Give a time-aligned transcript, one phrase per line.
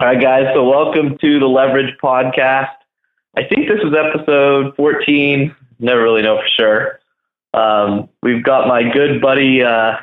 [0.00, 0.46] All right, guys.
[0.54, 2.70] So welcome to the Leverage Podcast.
[3.36, 5.52] I think this is episode 14.
[5.80, 7.00] Never really know for sure.
[7.52, 9.96] Um, we've got my good buddy uh,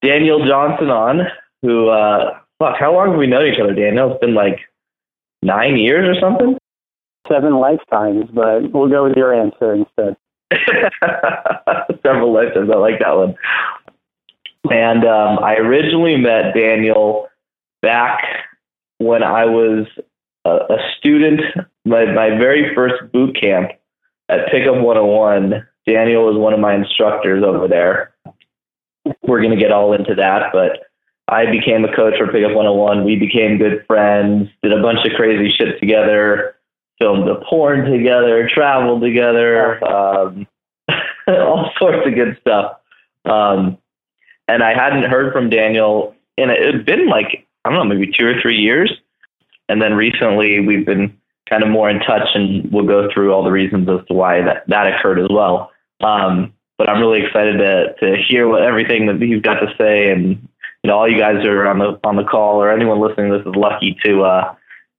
[0.00, 1.26] Daniel Johnson on.
[1.60, 1.90] Who?
[1.90, 4.12] Uh, fuck, how long have we known each other, Daniel?
[4.12, 4.60] It's been like
[5.42, 6.56] nine years or something.
[7.28, 10.16] Seven lifetimes, but we'll go with your answer instead.
[12.02, 12.70] Several lifetimes.
[12.70, 13.34] I like that one.
[14.70, 17.28] And um, I originally met Daniel
[17.82, 18.22] back
[19.04, 19.86] when I was
[20.44, 21.40] a, a student,
[21.84, 23.70] my, my very first boot camp
[24.28, 28.14] at Pickup 101, Daniel was one of my instructors over there.
[29.22, 30.84] We're going to get all into that, but
[31.28, 33.04] I became a coach for Pickup 101.
[33.04, 36.56] We became good friends, did a bunch of crazy shit together,
[36.98, 40.46] filmed a porn together, traveled together, um,
[41.28, 42.76] all sorts of good stuff.
[43.26, 43.78] Um,
[44.48, 48.12] and I hadn't heard from Daniel, and it had been like I don't know, maybe
[48.12, 48.92] two or three years.
[49.68, 51.18] And then recently we've been
[51.48, 54.42] kind of more in touch and we'll go through all the reasons as to why
[54.42, 55.70] that, that occurred as well.
[56.02, 60.10] Um, but I'm really excited to, to hear what everything that he's got to say.
[60.10, 60.48] And,
[60.82, 63.46] you know, all you guys are on the, on the call or anyone listening this
[63.46, 64.54] is lucky to, uh,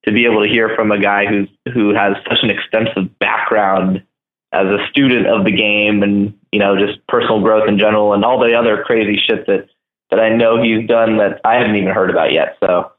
[0.05, 4.03] to be able to hear from a guy who's, who has such an extensive background
[4.51, 8.23] as a student of the game and, you know, just personal growth in general and
[8.23, 9.67] all the other crazy shit that,
[10.09, 12.57] that I know he's done that I haven't even heard about yet.
[12.59, 12.91] So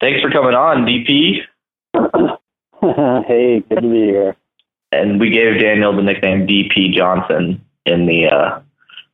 [0.00, 1.42] thanks for coming on, DP.
[3.26, 4.36] hey, good to be here.
[4.90, 8.60] And we gave Daniel the nickname DP Johnson in the uh,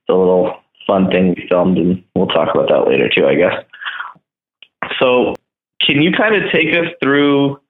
[0.07, 3.65] the little fun thing we filmed, and we'll talk about that later too, I guess.
[5.01, 5.35] So,
[5.81, 7.61] can you kind of take us through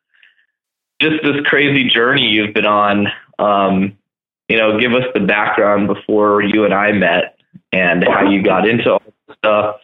[1.00, 3.06] just this crazy journey you've been on?
[3.38, 3.96] Um,
[4.48, 7.38] you know, give us the background before you and I met
[7.72, 9.02] and how you got into all
[9.44, 9.76] stuff.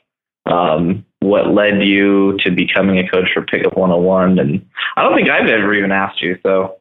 [0.47, 4.39] Um, what led you to becoming a coach for Pickup 101?
[4.39, 4.67] And
[4.97, 6.79] I don't think I've ever even asked you, so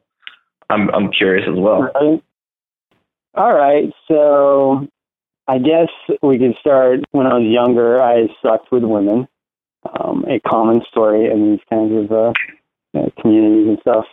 [0.70, 1.90] I'm I'm curious as well.
[3.34, 4.88] All right, so
[5.46, 5.88] I guess
[6.22, 8.02] we could start when I was younger.
[8.02, 9.28] I sucked with women.
[9.98, 12.32] Um, a common story in these kinds of uh,
[12.98, 14.04] uh, communities and stuff.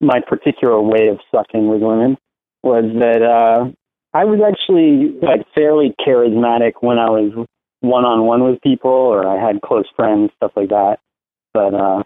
[0.00, 2.18] My particular way of sucking with women
[2.62, 3.70] was that uh,
[4.12, 7.46] I was actually like fairly charismatic when I was
[7.82, 10.98] one on one with people or I had close friends, stuff like that.
[11.52, 12.02] But uh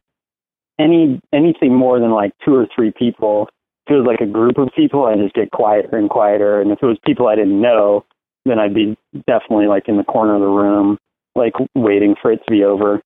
[0.79, 3.49] any anything more than like two or three people,
[3.87, 6.61] if it was like a group of people, I just get quieter and quieter.
[6.61, 8.05] And if it was people I didn't know,
[8.45, 10.99] then I'd be definitely like in the corner of the room,
[11.35, 13.01] like waiting for it to be over.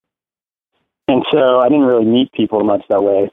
[1.08, 3.30] And so I didn't really meet people much that way.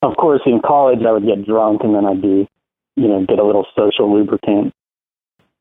[0.00, 2.48] Of course, in college, I would get drunk and then I'd be,
[2.96, 4.72] you know, get a little social lubricant.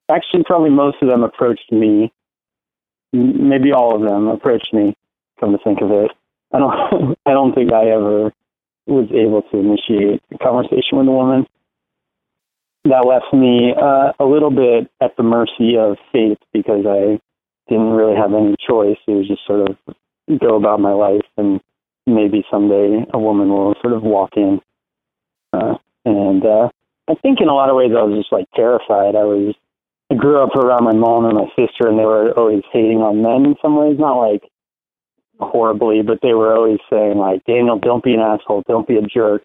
[0.10, 2.14] Actually, probably most of them approached me
[3.14, 4.96] maybe all of them approached me.
[5.40, 6.12] Come to think of it,
[6.54, 7.18] I don't.
[7.26, 8.32] I don't think I ever
[8.86, 11.46] was able to initiate a conversation with a woman.
[12.86, 17.20] That left me uh, a little bit at the mercy of fate because I
[17.68, 18.98] didn't really have any choice.
[19.08, 19.78] It was just sort of
[20.40, 21.60] go about my life, and
[22.06, 24.62] maybe someday a woman will sort of walk in.
[25.52, 25.76] Uh,
[26.06, 26.70] and uh,
[27.10, 29.16] I think in a lot of ways I was just like terrified.
[29.16, 29.54] I was
[30.12, 33.22] I grew up around my mom and my sister, and they were always hating on
[33.22, 34.44] men in some ways, not like
[35.40, 39.02] horribly, but they were always saying like, Daniel, don't be an asshole, don't be a
[39.02, 39.44] jerk.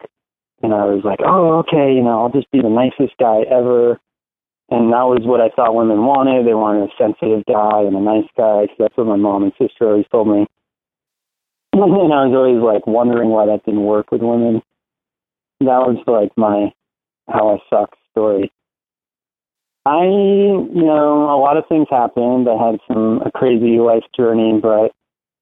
[0.61, 3.99] And I was like, oh, okay, you know, I'll just be the nicest guy ever.
[4.69, 6.47] And that was what I thought women wanted.
[6.47, 8.65] They wanted a sensitive guy and a nice guy.
[8.71, 10.47] So that's what my mom and sister always told me.
[11.73, 14.61] And I was always like wondering why that didn't work with women.
[15.59, 16.71] That was like my
[17.27, 18.51] how I suck story.
[19.85, 22.47] I, you know, a lot of things happened.
[22.47, 24.91] I had some a crazy life journey, but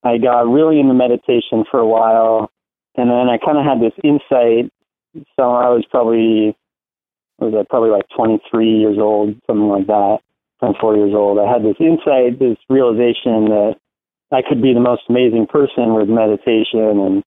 [0.04, 2.50] I got really into meditation for a while,
[2.96, 4.72] and then I kind of had this insight.
[5.38, 6.58] So I was probably
[7.38, 10.20] was I probably like 23 years old, something like that,
[10.60, 11.40] 24 years old.
[11.40, 13.76] I had this insight, this realization that
[14.32, 17.24] I could be the most amazing person with meditation, and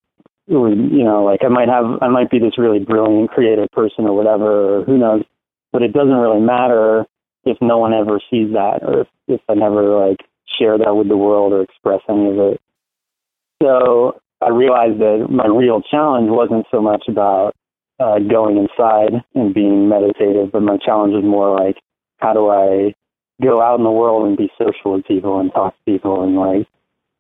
[0.46, 3.68] it was, you know, like I might have, I might be this really brilliant, creative
[3.72, 5.24] person or whatever, or who knows
[5.74, 7.04] but it doesn't really matter
[7.44, 10.24] if no one ever sees that or if, if I never like
[10.56, 12.60] share that with the world or express any of it.
[13.60, 17.56] So I realized that my real challenge wasn't so much about
[17.98, 21.76] uh, going inside and being meditative, but my challenge was more like,
[22.18, 22.94] how do I
[23.42, 26.36] go out in the world and be social with people and talk to people and
[26.36, 26.68] like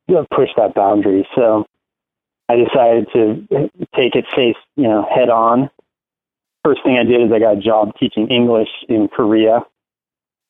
[0.06, 1.26] you know, push that boundary.
[1.34, 1.66] So
[2.48, 5.70] I decided to take it face, you know, head on
[6.64, 9.60] first thing I did is I got a job teaching English in Korea.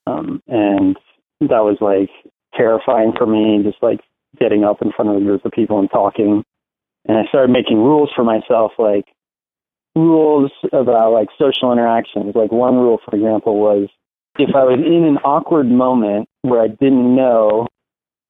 [0.07, 0.97] Um, and
[1.41, 2.11] that was like
[2.55, 4.01] terrifying for me, just like
[4.39, 6.45] getting up in front of a group of people and talking.
[7.07, 9.07] And I started making rules for myself, like
[9.95, 12.35] rules about like social interactions.
[12.35, 13.89] Like one rule, for example, was
[14.39, 17.69] if I was in an awkward moment where I didn't know,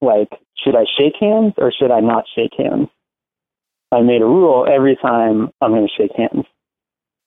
[0.01, 2.89] like, should I shake hands or should I not shake hands?
[3.91, 6.45] I made a rule every time I'm going to shake hands.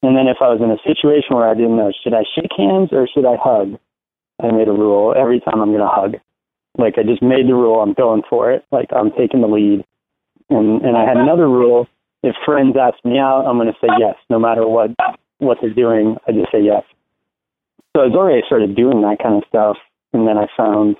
[0.03, 2.53] And then if I was in a situation where I didn't know, should I shake
[2.57, 3.79] hands or should I hug?
[4.41, 6.15] I made a rule every time I'm going to hug.
[6.79, 8.65] Like I just made the rule, I'm going for it.
[8.71, 9.85] Like I'm taking the lead.
[10.51, 11.89] And and I had another rule.
[12.23, 14.91] If friends ask me out, I'm going to say yes, no matter what
[15.39, 16.17] what they're doing.
[16.27, 16.85] I just say yes.
[17.97, 19.77] So I was already started doing that kind of stuff,
[20.13, 20.97] and then I found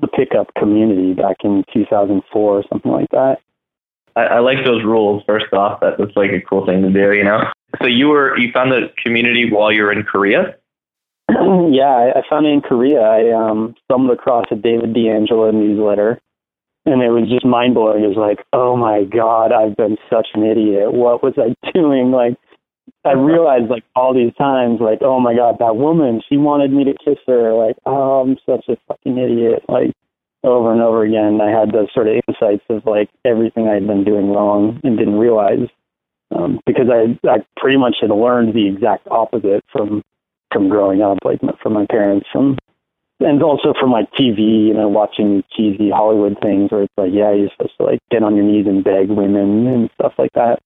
[0.00, 3.38] the pickup community back in 2004 or something like that.
[4.16, 5.22] I, I like those rules.
[5.26, 7.44] First off, that, that's like a cool thing to do, you know.
[7.80, 10.56] So you were you found the community while you were in Korea.
[11.28, 13.00] yeah, I, I found it in Korea.
[13.00, 16.18] I um, stumbled across a David D'Angelo newsletter,
[16.86, 18.04] and it was just mind blowing.
[18.04, 20.92] It was like, oh my god, I've been such an idiot.
[20.92, 22.10] What was I doing?
[22.10, 22.36] Like,
[23.04, 26.84] I realized like all these times, like, oh my god, that woman, she wanted me
[26.84, 27.52] to kiss her.
[27.52, 29.64] Like, oh, I'm such a fucking idiot.
[29.68, 29.92] Like,
[30.46, 34.04] over and over again, I had those sort of insights of like everything I'd been
[34.04, 35.68] doing wrong and didn't realize.
[36.34, 40.02] Um, because I I pretty much had learned the exact opposite from
[40.52, 42.56] from growing up, like from my parents, from
[43.20, 47.32] and also from like TV, you know, watching cheesy Hollywood things where it's like, yeah,
[47.32, 50.60] you're supposed to like get on your knees and beg women and stuff like that.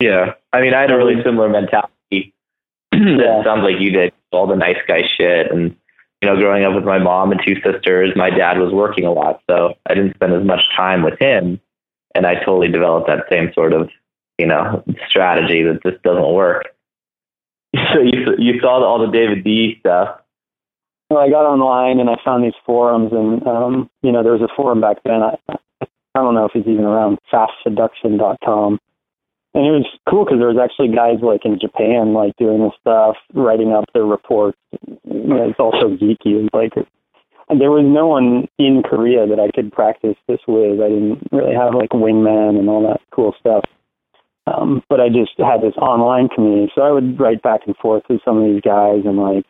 [0.00, 2.34] Yeah, I mean, I had a really similar mentality.
[2.90, 5.76] that sounds like you did all the nice guy shit, and
[6.22, 9.12] you know, growing up with my mom and two sisters, my dad was working a
[9.12, 11.60] lot, so I didn't spend as much time with him,
[12.14, 13.90] and I totally developed that same sort of,
[14.38, 16.66] you know, strategy that just doesn't work.
[17.74, 20.20] So you you saw all the David D stuff.
[21.10, 24.42] Well, I got online and I found these forums, and um, you know, there was
[24.42, 25.22] a forum back then.
[25.22, 25.38] I,
[25.80, 28.78] I don't know if it's even around, fastseduction.com
[29.54, 32.72] and it was cool because there was actually guys like in Japan like doing this
[32.80, 34.58] stuff, writing up their reports.
[35.04, 36.48] You know, it's also geeky.
[36.52, 36.72] Like
[37.48, 40.80] there was no one in Korea that I could practice this with.
[40.80, 43.64] I didn't really have like wingman and all that cool stuff.
[44.46, 48.02] Um, but I just had this online community, so I would write back and forth
[48.08, 49.44] with some of these guys, and like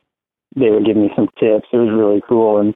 [0.54, 1.68] they would give me some tips.
[1.72, 2.74] It was really cool, and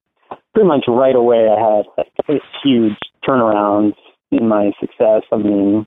[0.54, 2.96] pretty much right away I had like a huge
[3.26, 3.92] turnaround
[4.30, 5.22] in my success.
[5.30, 5.86] I mean,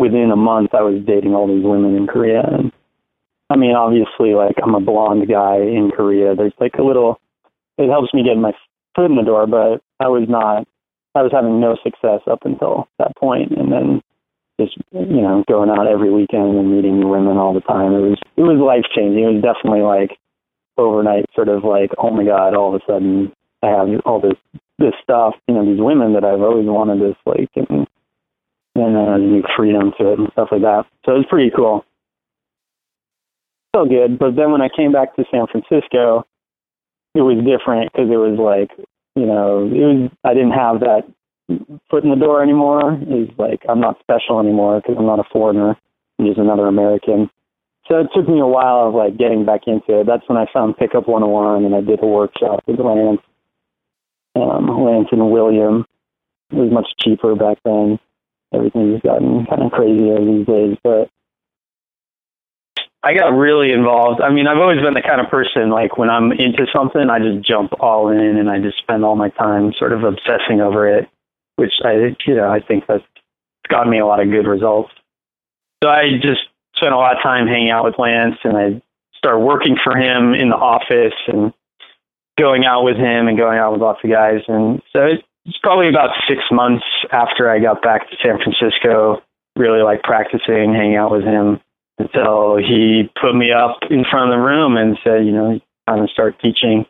[0.00, 2.42] within a month I was dating all these women in Korea.
[2.42, 2.72] And
[3.50, 6.34] I mean obviously like I'm a blonde guy in Korea.
[6.34, 7.20] There's like a little
[7.78, 8.52] it helps me get my
[8.94, 10.66] foot in the door but I was not
[11.14, 13.52] I was having no success up until that point.
[13.52, 14.02] And then
[14.60, 17.92] just you know going out every weekend and meeting new women all the time.
[17.92, 20.16] It was it was life changing it was definitely like
[20.76, 23.32] overnight sort of like oh my god all of a sudden
[23.62, 24.38] I have all this
[24.78, 27.86] this stuff you know these women that I've always wanted this like and
[28.74, 30.84] and uh, new freedom to it and stuff like that.
[31.04, 31.84] So it was pretty cool.
[33.74, 34.18] So good.
[34.18, 36.26] But then when I came back to San Francisco,
[37.14, 38.70] it was different because it was like,
[39.14, 41.02] you know, it was I didn't have that
[41.90, 42.94] foot in the door anymore.
[42.94, 45.76] It was like I'm not special anymore because I'm not a foreigner.
[46.18, 47.30] I'm just another American.
[47.88, 50.06] So it took me a while of like getting back into it.
[50.06, 53.20] That's when I found Pickup 101 and I did a workshop with Lance,
[54.34, 55.84] um, Lance and William.
[56.50, 57.98] It was much cheaper back then
[58.54, 60.76] everything's gotten kind of crazier these days.
[60.82, 61.10] But
[63.02, 64.22] I got really involved.
[64.22, 67.18] I mean, I've always been the kind of person like when I'm into something, I
[67.18, 70.88] just jump all in and I just spend all my time sort of obsessing over
[70.88, 71.08] it,
[71.56, 73.04] which I, you know, I think that's
[73.68, 74.90] gotten me a lot of good results.
[75.82, 76.40] So I just
[76.76, 78.82] spent a lot of time hanging out with Lance and I
[79.18, 81.52] started working for him in the office and
[82.38, 84.40] going out with him and going out with lots of guys.
[84.48, 89.22] And so it, it's probably about six months after I got back to San Francisco,
[89.56, 91.60] really like practicing, hanging out with him
[91.98, 95.96] until he put me up in front of the room and said, you know, I'm
[95.96, 96.86] going to start teaching.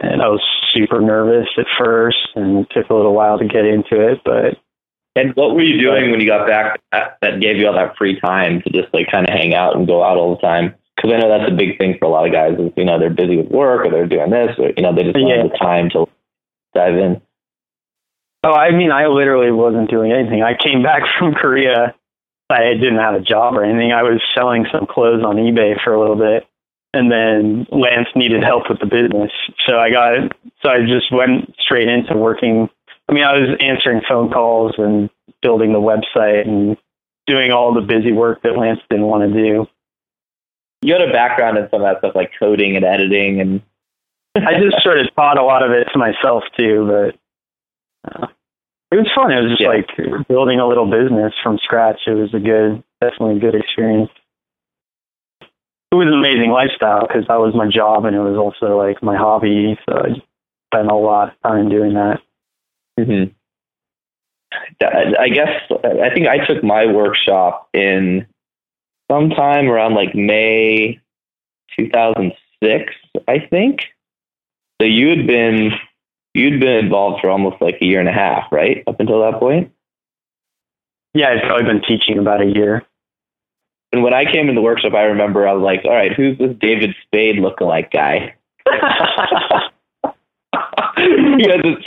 [0.00, 0.42] And I was
[0.72, 4.58] super nervous at first and it took a little while to get into it, but.
[5.16, 8.18] And what were you doing when you got back that gave you all that free
[8.20, 10.76] time to just like kind of hang out and go out all the time?
[10.94, 12.98] Because I know that's a big thing for a lot of guys is, you know,
[13.00, 15.42] they're busy with work or they're doing this or, you know, they just don't yeah.
[15.42, 16.06] have the time to
[16.72, 17.20] dive in.
[18.42, 20.42] Oh, I mean, I literally wasn't doing anything.
[20.42, 21.94] I came back from Korea.
[22.48, 23.92] I didn't have a job or anything.
[23.92, 26.46] I was selling some clothes on eBay for a little bit.
[26.92, 29.30] And then Lance needed help with the business.
[29.68, 32.68] So I got, so I just went straight into working.
[33.08, 35.08] I mean, I was answering phone calls and
[35.40, 36.76] building the website and
[37.28, 39.68] doing all the busy work that Lance didn't want to do.
[40.82, 43.62] You had a background in some of that stuff like coding and editing and
[44.34, 47.20] I just sort of taught a lot of it to myself too, but
[48.04, 48.26] uh,
[48.92, 49.30] it was fun.
[49.30, 49.68] It was just Yeah.
[49.68, 52.00] like building a little business from scratch.
[52.06, 54.10] It was a good, definitely a good experience.
[55.92, 59.02] It was an amazing lifestyle because that was my job and it was also like
[59.02, 59.78] my hobby.
[59.88, 60.22] So I
[60.72, 62.20] spent a lot of time doing that.
[62.98, 63.32] Mm-hmm.
[64.82, 65.48] I guess
[65.84, 68.26] I think I took my workshop in
[69.10, 71.00] sometime around like May
[71.76, 72.92] 2006,
[73.28, 73.80] I think.
[74.80, 75.72] So you had been
[76.34, 78.82] you'd been involved for almost like a year and a half, right?
[78.86, 79.72] Up until that point.
[81.14, 82.84] Yeah, I've probably been teaching about a year.
[83.92, 86.38] And when I came in the workshop, I remember I was like, "All right, who's
[86.38, 88.36] this David Spade lookalike guy?"
[90.96, 91.86] you guys just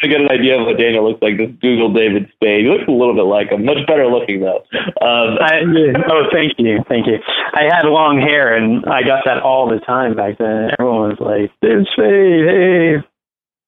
[0.00, 1.36] to get an idea of what Daniel looks like.
[1.36, 2.64] Just Google David Spade.
[2.64, 3.64] He looks a little bit like him.
[3.64, 4.64] Much better looking though.
[5.00, 5.62] Um, I,
[6.08, 7.18] oh, thank you, thank you.
[7.54, 10.70] I had long hair, and I got that all the time back then.
[10.78, 13.11] Everyone was like, "David Spade, hey."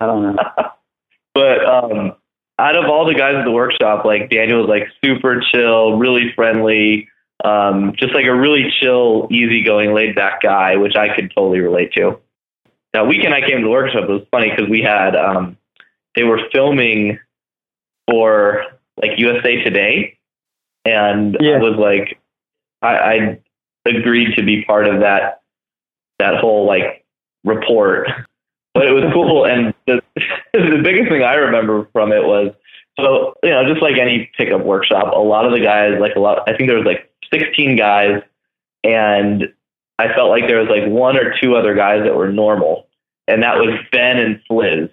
[0.00, 0.36] I don't know.
[1.34, 2.16] but um,
[2.58, 6.32] out of all the guys at the workshop, like Daniel was like super chill, really
[6.34, 7.08] friendly,
[7.44, 11.92] um, just like a really chill, easygoing, laid back guy, which I could totally relate
[11.94, 12.18] to.
[12.92, 15.56] That weekend I came to the workshop, it was funny because we had um,
[16.14, 17.18] they were filming
[18.08, 18.64] for
[19.00, 20.18] like USA Today,
[20.84, 21.56] and Yeah.
[21.56, 22.20] I was like,
[22.82, 23.40] I, I
[23.86, 25.42] agreed to be part of that
[26.20, 27.04] that whole like
[27.42, 28.08] report.
[28.74, 30.02] But it was cool, and the
[30.52, 32.52] the biggest thing I remember from it was
[32.98, 36.20] so you know just like any pickup workshop, a lot of the guys like a
[36.20, 36.48] lot.
[36.48, 38.22] I think there was like 16 guys,
[38.82, 39.44] and
[39.98, 42.88] I felt like there was like one or two other guys that were normal,
[43.28, 44.90] and that was Ben and Fliz.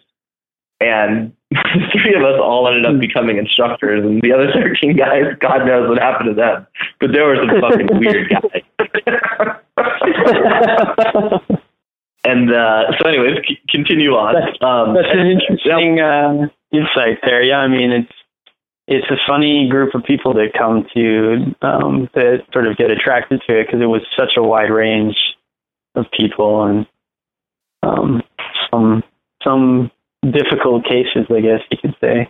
[0.80, 3.00] And the three of us all ended up hmm.
[3.00, 6.66] becoming instructors, and the other 13 guys, God knows what happened to them.
[7.00, 8.30] But there were some fucking weird
[11.50, 11.58] guys.
[12.24, 14.34] And uh, so, anyways, c- continue on.
[14.36, 17.42] That's- Um, That's an interesting uh, insight there.
[17.44, 18.12] Yeah, I mean it's
[18.88, 23.42] it's a funny group of people that come to um, that sort of get attracted
[23.48, 25.16] to it because it was such a wide range
[25.96, 26.86] of people and
[27.84, 28.22] um,
[28.70, 29.04] some
[29.44, 29.92] some
[30.30, 32.30] difficult cases, I guess you could say.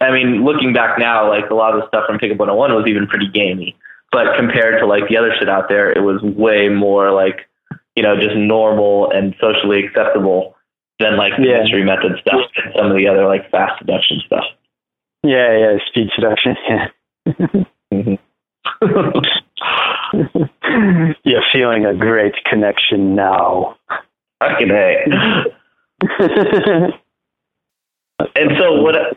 [0.00, 2.86] I mean, looking back now, like a lot of the stuff from Pickup 101 was
[2.86, 3.76] even pretty gamey.
[4.12, 7.48] But compared to like the other shit out there, it was way more like,
[7.96, 10.54] you know, just normal and socially acceptable
[11.00, 11.62] than like the Yeah.
[11.62, 14.44] mystery method stuff and some of the other like fast seduction stuff.
[15.22, 16.56] Yeah, yeah, speed seduction.
[16.68, 16.88] Yeah.
[17.92, 18.14] Mm-hmm.
[21.24, 23.76] yeah, feeling a great connection now.
[24.40, 25.44] Fucking A.
[28.34, 29.10] And so what I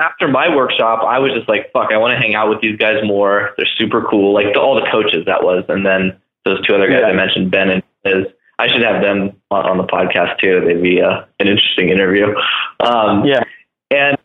[0.00, 2.76] after my workshop, I was just like, fuck, I want to hang out with these
[2.76, 3.50] guys more.
[3.56, 4.34] They're super cool.
[4.34, 7.08] Like the, all the coaches that was, and then those two other guys Yeah.
[7.08, 8.26] I mentioned, Ben and Liz.
[8.58, 10.60] I should have them on, on the podcast too.
[10.66, 12.26] They'd be uh, an interesting interview.
[12.80, 13.42] Um, yeah.
[13.90, 14.18] and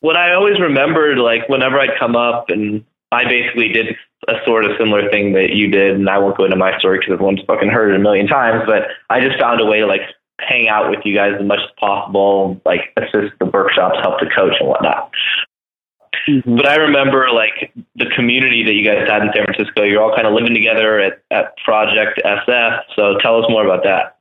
[0.00, 3.96] what I always remembered, like whenever I'd come up, and I basically did
[4.28, 6.98] a sort of similar thing that you did, and I won't go into my story
[6.98, 8.64] because everyone's fucking heard it a million times.
[8.66, 10.02] But I just found a way to like
[10.40, 14.30] hang out with you guys as much as possible, like assist the workshops, help the
[14.34, 15.10] coach and whatnot.
[16.28, 16.56] Mhm.
[16.56, 19.82] But I remember like the community that you guys had in San Francisco.
[19.82, 22.80] You're all kind of living together at, at Project SF.
[22.96, 24.16] So tell us more about that.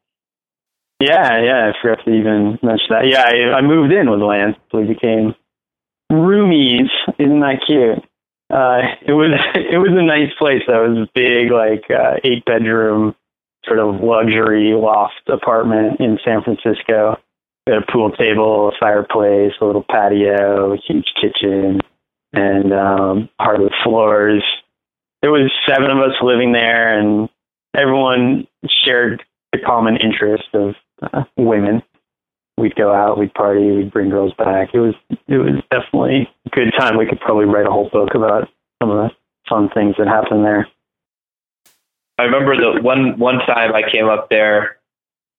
[1.00, 3.07] Yeah, yeah, I forgot to even mention that.
[3.07, 4.55] Yeah, I, I moved in with Lance.
[4.74, 5.36] We became
[6.12, 6.89] roomies.
[7.19, 8.03] Isn't that cute?
[8.50, 10.62] Uh, it was it was a nice place.
[10.67, 13.15] That was big, like uh, eight bedroom,
[13.65, 17.17] sort of luxury loft apartment in San Francisco.
[17.67, 21.79] A pool table, a fireplace, a little patio, a huge kitchen,
[22.34, 24.44] and um, hardwood floors.
[25.22, 27.30] There was seven of us living there, and
[27.75, 28.48] everyone
[28.84, 31.84] shared the common interest of uh, women.
[32.58, 34.70] We'd go out, we'd party, we'd bring girls back.
[34.74, 34.94] It was
[35.28, 36.98] it was definitely a good time.
[36.98, 38.50] We could probably write a whole book about
[38.82, 39.16] some of the
[39.50, 40.68] fun things that happened there.
[42.20, 44.78] I remember the one one time I came up there,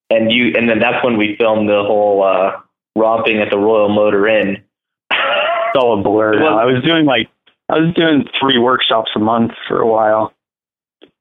[0.09, 2.59] and you, and then that's when we filmed the whole uh,
[2.97, 4.63] romping at the Royal Motor Inn.
[5.75, 6.57] It's all a blur now.
[6.57, 7.27] I was doing like
[7.67, 10.33] I was doing three workshops a month for a while.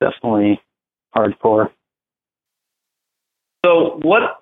[0.01, 0.61] Definitely
[1.17, 1.71] hardcore.
[3.65, 4.41] So what?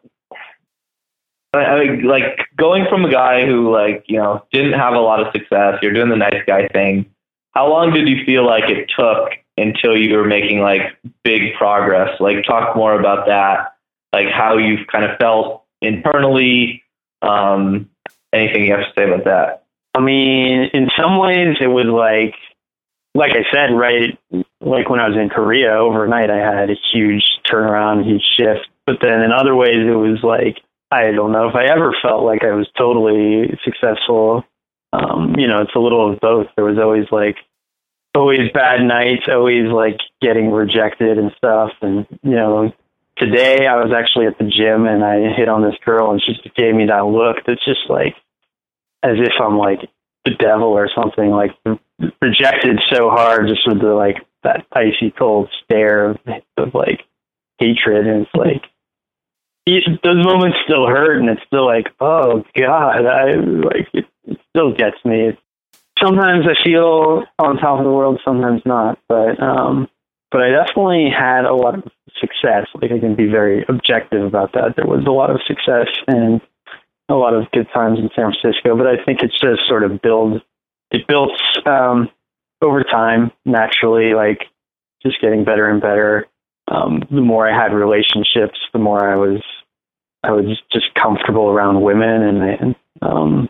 [1.54, 5.32] I, like going from a guy who like you know didn't have a lot of
[5.32, 5.78] success.
[5.80, 7.06] You're doing the nice guy thing.
[7.52, 12.20] How long did you feel like it took until you were making like big progress?
[12.20, 13.76] Like talk more about that.
[14.12, 16.82] Like how you've kind of felt internally.
[17.22, 17.88] Um,
[18.34, 19.61] anything you have to say about that?
[19.94, 22.34] I mean, in some ways, it was like,
[23.14, 24.18] like I said, right,
[24.60, 28.68] like when I was in Korea overnight, I had a huge turnaround, huge shift.
[28.86, 30.58] But then in other ways, it was like,
[30.90, 34.44] I don't know if I ever felt like I was totally successful
[34.92, 36.48] um, you know, it's a little of both.
[36.54, 37.36] There was always like
[38.14, 41.70] always bad nights, always like getting rejected and stuff.
[41.80, 42.72] And you know,
[43.16, 46.34] today I was actually at the gym and I hit on this girl and she
[46.34, 48.14] just gave me that look that's just like
[49.02, 49.80] as if I'm like
[50.24, 51.30] the devil or something.
[51.30, 51.52] Like
[52.20, 56.18] rejected so hard, just with the like that icy cold stare of,
[56.56, 57.02] of like
[57.58, 58.62] hatred, and it's like
[60.02, 64.74] those moments still hurt, and it's still like, oh god, I like it, it still
[64.74, 65.38] gets me.
[66.02, 69.88] Sometimes I feel on top of the world, sometimes not, but um,
[70.30, 71.84] but I definitely had a lot of
[72.18, 72.66] success.
[72.74, 74.74] Like I can be very objective about that.
[74.76, 76.40] There was a lot of success and
[77.08, 80.00] a lot of good times in San Francisco, but I think it's just sort of
[80.02, 80.42] build.
[80.90, 81.32] It built
[81.66, 82.10] um,
[82.60, 84.44] over time naturally, like
[85.02, 86.26] just getting better and better.
[86.68, 89.42] Um, the more I had relationships, the more I was
[90.22, 93.48] I was just comfortable around women, and, they, um,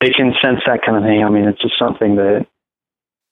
[0.00, 1.24] they can sense that kind of thing.
[1.24, 2.46] I mean, it's just something that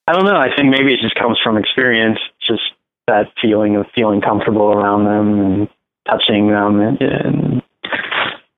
[0.07, 0.37] I don't know.
[0.37, 2.63] I think maybe it just comes from experience, just
[3.07, 5.69] that feeling of feeling comfortable around them and
[6.07, 7.61] touching them and, and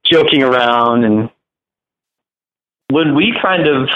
[0.10, 1.30] joking around and
[2.90, 3.90] when we kind of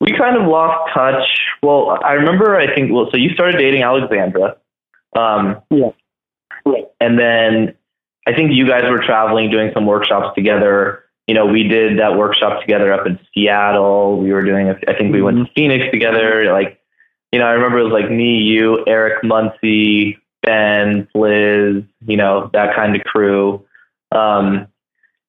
[0.00, 1.24] we kind of lost touch.
[1.62, 4.56] Well, I remember I think well, so you started dating Alexandra.
[5.16, 5.90] Um, yeah.
[7.00, 7.74] And then
[8.26, 11.04] I think you guys were traveling, doing some workshops together.
[11.26, 14.18] You know, we did that workshop together up in Seattle.
[14.18, 15.52] We were doing, I think we went to mm-hmm.
[15.54, 16.52] Phoenix together.
[16.52, 16.80] Like,
[17.32, 22.50] you know, I remember it was like me, you, Eric Muncie, Ben, Liz, you know,
[22.52, 23.64] that kind of crew.
[24.12, 24.68] Um,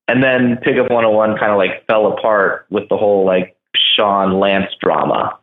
[0.07, 3.55] and then Pickup 101 kind of like fell apart with the whole like
[3.95, 5.39] Sean Lance drama.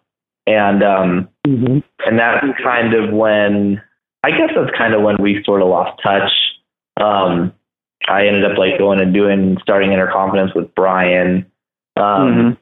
[0.47, 1.79] And um mm-hmm.
[2.07, 3.81] and that's kind of when
[4.23, 6.31] I guess that's kind of when we sort of lost touch.
[7.01, 7.53] Um
[8.09, 11.47] I ended up like going and doing starting inner confidence with Brian.
[11.97, 12.57] Um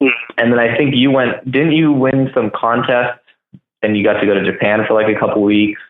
[0.00, 0.06] mm-hmm.
[0.38, 3.20] and then I think you went didn't you win some contest
[3.82, 5.80] and you got to go to Japan for like a couple weeks?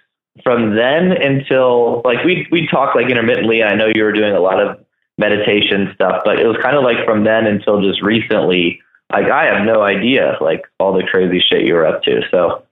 [0.43, 4.41] From then until like we we talked like intermittently, I know you were doing a
[4.41, 4.84] lot of
[5.19, 8.81] meditation stuff, but it was kind of like from then until just recently
[9.13, 12.23] like I have no idea like all the crazy shit you were up to.
[12.31, 12.65] So,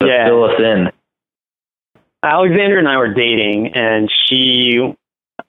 [0.00, 0.26] so yeah.
[0.26, 0.90] fill us in.
[2.22, 4.94] Alexandra and I were dating, and she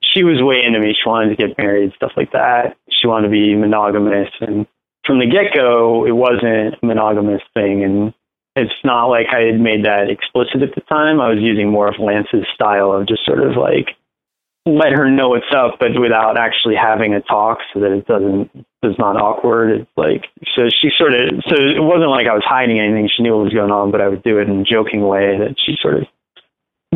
[0.02, 0.94] she was way into me.
[0.94, 2.76] She wanted to get married, stuff like that.
[2.90, 4.68] She wanted to be monogamous, and
[5.06, 7.84] from the get go, it wasn't a monogamous thing.
[7.84, 8.14] And
[8.56, 11.22] it's not like I had made that explicit at the time.
[11.22, 13.96] I was using more of Lance's style of just sort of like
[14.66, 18.50] let her know what's up, but without actually having a talk so that it doesn't
[18.84, 19.82] is not awkward.
[19.82, 20.26] It's like
[20.56, 23.10] so she sort of so it wasn't like I was hiding anything.
[23.16, 25.38] She knew what was going on, but I would do it in a joking way
[25.38, 26.04] that she sort of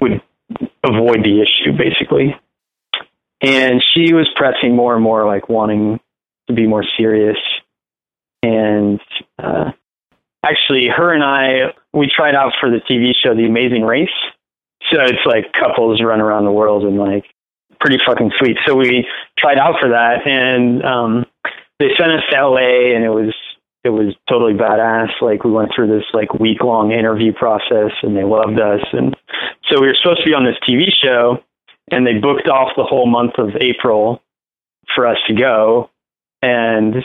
[0.01, 0.21] would
[0.83, 2.35] avoid the issue basically.
[3.41, 5.99] And she was pressing more and more, like wanting
[6.47, 7.37] to be more serious.
[8.41, 8.99] And
[9.37, 9.71] uh,
[10.43, 14.09] actually, her and I we tried out for the TV show The Amazing Race.
[14.91, 17.25] So it's like couples run around the world and like
[17.79, 18.57] pretty fucking sweet.
[18.65, 21.25] So we tried out for that, and um,
[21.79, 23.33] they sent us to LA, and it was
[23.83, 25.09] it was totally badass.
[25.21, 28.81] Like we went through this like week long interview process, and they loved us.
[28.91, 29.15] And
[29.69, 31.43] so we were supposed to be on this TV show,
[31.91, 34.21] and they booked off the whole month of April
[34.95, 35.89] for us to go,
[36.41, 36.95] and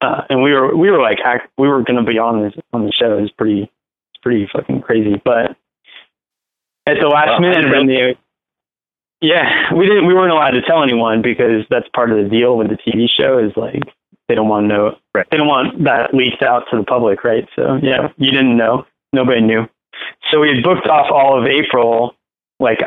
[0.00, 2.54] uh, and we were we were like act, we were going to be on this
[2.72, 3.18] on the show.
[3.18, 3.70] It was pretty
[4.22, 5.56] pretty fucking crazy, but
[6.86, 8.16] at the last minute when they
[9.22, 10.06] yeah, we didn't.
[10.06, 13.06] We weren't allowed to tell anyone because that's part of the deal with the TV
[13.08, 13.38] show.
[13.38, 13.82] Is like
[14.28, 14.96] they don't want to know.
[15.14, 15.26] Right.
[15.30, 17.48] They don't want that leaked out to the public, right?
[17.56, 18.84] So yeah, you didn't know.
[19.12, 19.68] Nobody knew.
[20.30, 22.14] So we had booked off all of April.
[22.58, 22.80] Like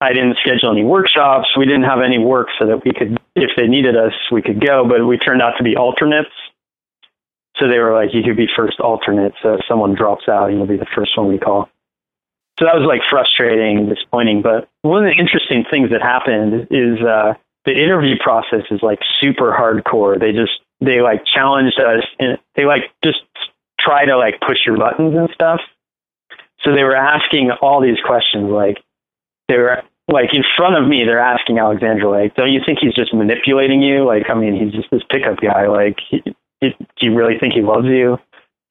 [0.00, 1.56] I didn't schedule any workshops.
[1.56, 4.64] We didn't have any work so that we could, if they needed us, we could
[4.64, 4.86] go.
[4.88, 6.30] But we turned out to be alternates.
[7.56, 9.34] So they were like, you could be first alternate.
[9.42, 11.68] So if someone drops out, you'll be the first one we call
[12.60, 14.42] so that was like frustrating, and disappointing.
[14.42, 17.32] But one of the interesting things that happened is uh,
[17.64, 20.20] the interview process is like super hardcore.
[20.20, 23.20] They just they like challenged us and they like just
[23.80, 25.60] try to like push your buttons and stuff.
[26.62, 28.76] So they were asking all these questions like
[29.48, 32.94] they were like in front of me they're asking Alexandra like don't you think he's
[32.94, 36.22] just manipulating you like I mean he's just this pickup guy like he,
[36.60, 38.18] he, do you really think he loves you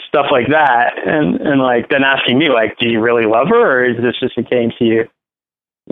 [0.09, 3.79] stuff like that, and and like then asking me like, do you really love her,
[3.79, 5.09] or is this just a game to you?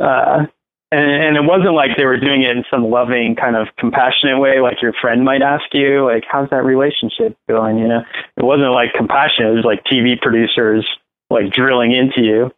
[0.02, 0.46] Uh,
[0.92, 4.40] and, and it wasn't like they were doing it in some loving kind of compassionate
[4.40, 7.78] way, like your friend might ask you, like, how's that relationship going?
[7.78, 8.04] You know,
[8.38, 9.52] it wasn't like compassionate.
[9.52, 10.88] It was like TV producers
[11.30, 12.52] like drilling into you.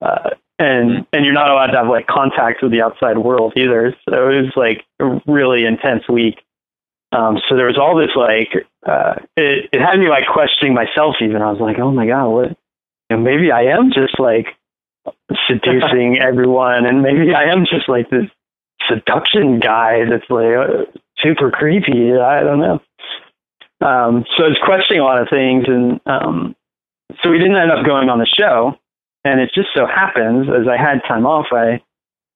[0.00, 3.94] Uh, and and you're not allowed to have like contact with the outside world either.
[4.08, 6.40] So it was like a really intense week.
[7.14, 11.16] Um, so there was all this like, uh, it, it had me like questioning myself
[11.20, 11.42] even.
[11.42, 12.56] I was like, oh my God, what, you
[13.10, 14.48] know, maybe I am just like
[15.46, 18.28] seducing everyone and maybe I am just like this
[18.88, 20.84] seduction guy that's like uh,
[21.18, 22.16] super creepy.
[22.18, 22.80] I don't know.
[23.80, 26.56] Um, so I was questioning a lot of things and, um,
[27.22, 28.76] so we didn't end up going on the show
[29.24, 31.80] and it just so happens as I had time off, I,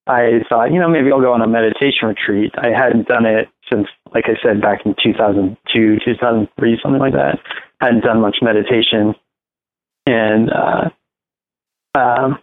[0.06, 2.52] I thought, you know, maybe I'll go on a meditation retreat.
[2.56, 7.38] I hadn't done it since, like I said, back in 2002, 2003, something like that.
[7.80, 9.14] Hadn't done much meditation.
[10.06, 10.90] And uh,
[11.94, 12.38] um,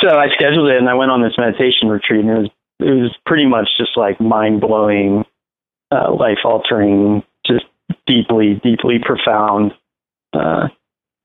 [0.00, 2.90] so I scheduled it and I went on this meditation retreat and it was, it
[2.90, 5.24] was pretty much just like mind blowing,
[5.90, 7.64] uh, life altering, just
[8.06, 9.72] deeply, deeply profound.
[10.32, 10.68] Uh,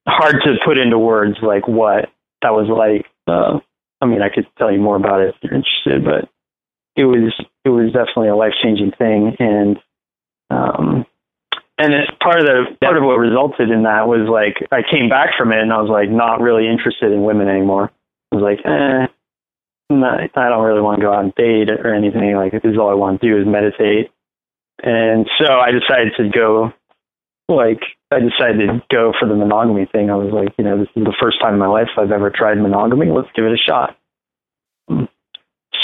[0.07, 2.09] hard to put into words like what
[2.41, 3.05] that was like.
[3.27, 3.59] Uh,
[4.01, 6.29] I mean, I could tell you more about it if you're interested, but
[6.95, 7.33] it was
[7.65, 9.77] it was definitely a life changing thing, and
[10.49, 11.05] um,
[11.77, 15.09] and it, part of the part of what resulted in that was like I came
[15.09, 17.91] back from it and I was like not really interested in women anymore.
[18.31, 19.07] I was like, eh,
[19.89, 22.35] not, I don't really want to go out and date or anything.
[22.35, 24.11] Like this is all I want to do is meditate,
[24.83, 26.73] and so I decided to go
[27.47, 30.09] like I decided to go for the monogamy thing.
[30.09, 32.29] I was like, you know, this is the first time in my life I've ever
[32.29, 33.07] tried monogamy.
[33.07, 33.95] Let's give it a shot.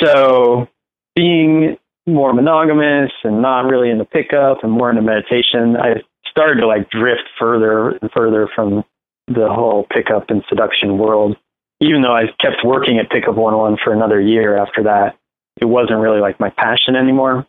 [0.04, 0.68] So,
[1.16, 6.68] being more monogamous and not really into pickup and more into meditation, I started to
[6.68, 8.84] like drift further and further from
[9.28, 11.38] the whole pickup and seduction world.
[11.82, 15.18] Even though I kept working at Pickup 101 for another year after that,
[15.60, 17.46] it wasn't really like my passion anymore.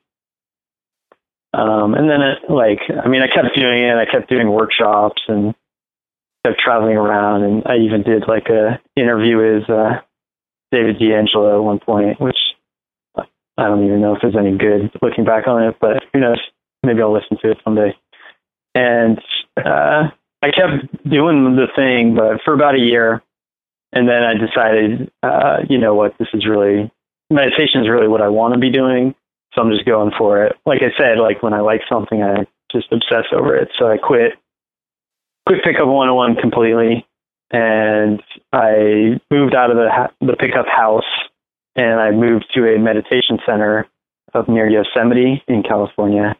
[1.52, 3.94] Um, and then it like, I mean, I kept doing it.
[3.94, 5.54] I kept doing workshops and
[6.44, 7.44] kept traveling around.
[7.44, 10.00] And I even did like a interview with uh,
[10.72, 12.36] David D'Angelo at one point, which
[13.58, 16.40] I don't even know if it's any good looking back on it, but who knows?
[16.82, 17.96] Maybe I'll listen to it someday.
[18.74, 19.18] And
[19.56, 20.10] uh,
[20.42, 23.22] I kept doing the thing, but for about a year.
[23.92, 26.90] And then I decided, uh, you know what, this is really,
[27.30, 29.14] meditation is really what I want to be doing.
[29.54, 30.56] So I'm just going for it.
[30.66, 33.70] Like I said, like when I like something, I just obsess over it.
[33.78, 34.34] So I quit,
[35.46, 37.06] quit pickup 101 completely,
[37.50, 41.04] and I moved out of the the pickup house,
[41.76, 43.86] and I moved to a meditation center
[44.34, 46.36] up near Yosemite in California,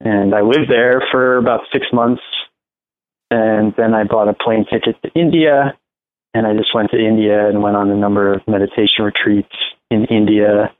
[0.00, 2.22] and I lived there for about six months,
[3.30, 5.76] and then I bought a plane ticket to India,
[6.34, 9.54] and I just went to India and went on a number of meditation retreats
[9.90, 10.74] in India.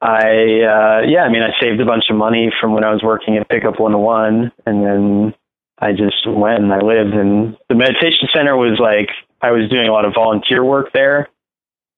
[0.00, 3.02] I uh yeah, I mean I saved a bunch of money from when I was
[3.02, 5.34] working at Pickup 101 and then
[5.80, 7.14] I just went and I lived.
[7.14, 9.10] And the meditation center was like
[9.42, 11.28] I was doing a lot of volunteer work there.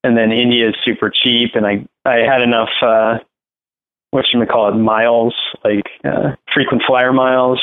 [0.02, 3.18] And then India is super cheap and I I had enough uh
[4.12, 5.34] what should we call it miles,
[5.64, 7.60] like uh frequent flyer miles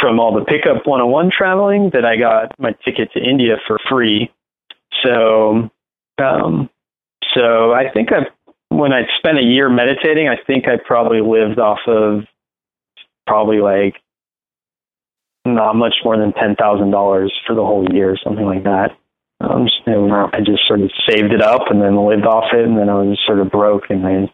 [0.00, 4.30] from all the Pickup 101 traveling that I got my ticket to India for free.
[5.02, 5.70] So
[6.18, 6.68] um
[7.34, 8.26] so I think I've
[8.70, 12.22] when I spent a year meditating, I think I probably lived off of
[13.26, 13.96] probably like
[15.44, 18.96] not much more than ten thousand dollars for the whole year, something like that.
[19.40, 22.78] Um, and I just sort of saved it up and then lived off it, and
[22.78, 24.32] then I was sort of broke and I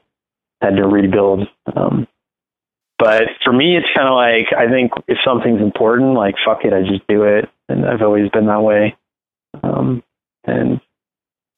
[0.60, 1.46] had to rebuild.
[1.74, 2.08] Um,
[2.98, 6.72] but for me, it's kind of like I think if something's important, like fuck it,
[6.72, 8.96] I just do it, and I've always been that way.
[9.62, 10.02] Um,
[10.44, 10.80] and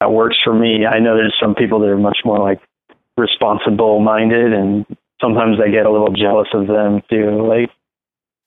[0.01, 0.87] that works for me.
[0.87, 2.61] I know there's some people that are much more like
[3.17, 4.87] responsible minded and
[5.21, 7.47] sometimes I get a little jealous of them too.
[7.47, 7.71] Like,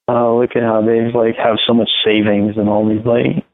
[0.08, 3.46] oh, look at how they've like have so much savings and all these like,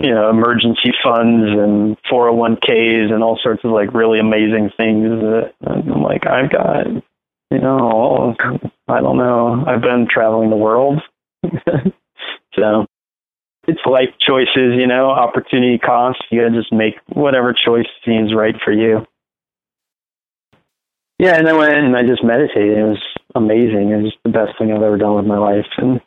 [0.00, 5.52] you know, emergency funds and 401ks and all sorts of like really amazing things that
[5.66, 8.34] I'm like, I've got, you know,
[8.88, 9.62] I don't know.
[9.66, 11.02] I've been traveling the world.
[12.54, 12.86] so
[13.68, 16.22] it's life choices, you know, opportunity costs.
[16.30, 19.06] You gotta just make whatever choice seems right for you.
[21.18, 22.78] Yeah, and I went and I just meditated.
[22.78, 23.02] It was
[23.34, 23.90] amazing.
[23.90, 26.00] It was the best thing I've ever done with my life, and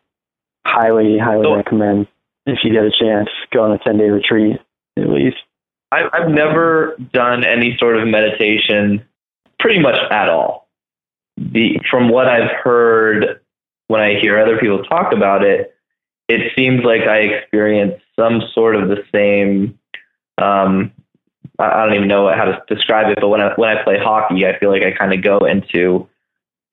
[0.65, 2.07] highly, highly so, recommend
[2.45, 4.59] if you get a chance, go on a ten day retreat
[4.97, 5.37] at least.
[5.91, 9.05] I, I've never done any sort of meditation,
[9.59, 10.67] pretty much at all.
[11.37, 13.41] The from what I've heard
[13.87, 15.75] when I hear other people talk about it,
[16.27, 19.79] it seems like I experience some sort of the same
[20.37, 20.91] um,
[21.59, 24.47] I don't even know how to describe it, but when I when I play hockey,
[24.47, 26.09] I feel like I kind of go into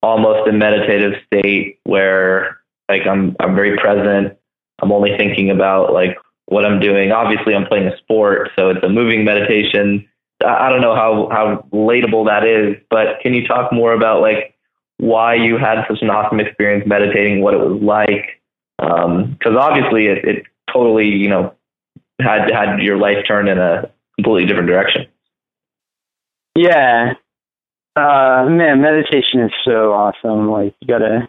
[0.02, 4.38] almost a meditative state where like I'm I'm very present.
[4.82, 6.16] I'm only thinking about like
[6.46, 7.12] what I'm doing.
[7.12, 10.08] Obviously, I'm playing a sport, so it's a moving meditation.
[10.44, 14.56] I don't know how how relatable that is, but can you talk more about like
[15.00, 18.40] why you had such an awesome experience meditating, what it was like.
[18.78, 21.54] Because um, obviously, it, it totally, you know,
[22.20, 25.06] had had your life turned in a completely different direction.
[26.54, 27.14] Yeah,
[27.96, 30.50] uh, man, meditation is so awesome.
[30.50, 31.28] Like you gotta,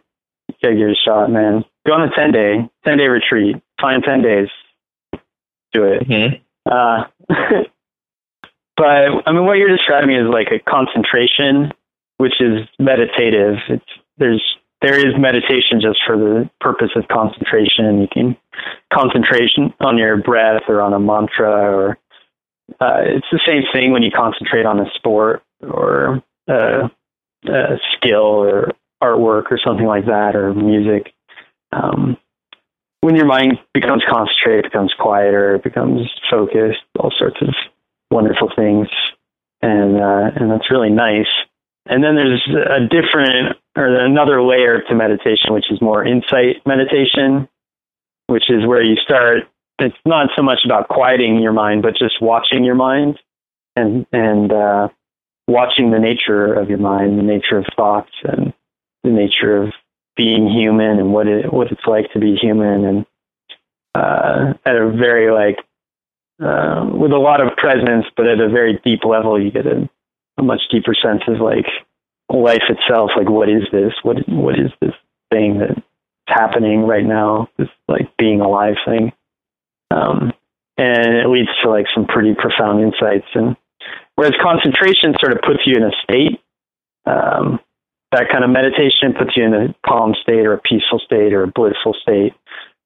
[0.62, 1.64] gotta give it a shot, man.
[1.86, 3.58] Go on a ten day, ten day retreat.
[3.80, 4.50] Find ten days.
[5.74, 6.08] Do it.
[6.08, 6.36] Mm-hmm.
[6.70, 7.04] Uh,
[8.78, 8.86] but
[9.26, 11.72] I mean, what you're describing is like a concentration,
[12.18, 13.58] which is meditative.
[13.70, 13.86] It's
[14.18, 14.44] there's
[14.82, 18.02] there is meditation just for the purpose of concentration.
[18.02, 18.38] You can
[18.92, 21.98] concentration on your breath or on a mantra, or
[22.80, 26.90] uh, it's the same thing when you concentrate on a sport or a,
[27.48, 31.14] a skill or artwork or something like that, or music.
[31.72, 32.18] Um,
[33.02, 37.50] when your mind becomes concentrated, it becomes quieter, it becomes focused, all sorts of
[38.12, 38.88] wonderful things,
[39.62, 41.30] and uh, and that's really nice.
[41.88, 47.50] And then there's a different or another layer to meditation, which is more insight meditation,
[48.28, 49.50] which is where you start.
[49.80, 53.18] It's not so much about quieting your mind, but just watching your mind
[53.76, 54.90] and and uh,
[55.48, 58.54] watching the nature of your mind, the nature of thoughts, and
[59.04, 59.74] the nature of
[60.16, 63.06] being human and what it what it's like to be human, and
[63.96, 65.58] uh, at a very like
[66.44, 69.88] uh, with a lot of presence, but at a very deep level, you get a,
[70.38, 71.68] a much deeper sense of like
[72.30, 73.12] life itself.
[73.16, 73.94] Like, what is this?
[74.04, 74.94] What what is this
[75.32, 75.80] thing that's
[76.28, 77.48] happening right now?
[77.58, 79.12] This like being alive thing.
[79.92, 80.34] Um,
[80.78, 83.28] and it leads to like some pretty profound insights.
[83.36, 83.56] And
[84.16, 86.42] whereas concentration sort of puts you in a state,
[87.06, 87.60] um,
[88.12, 91.44] that kind of meditation puts you in a calm state or a peaceful state or
[91.44, 92.34] a blissful state.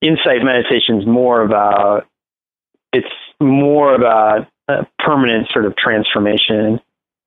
[0.02, 2.08] Insight meditation is more about
[2.94, 3.08] it's
[3.42, 6.80] more about a permanent sort of transformation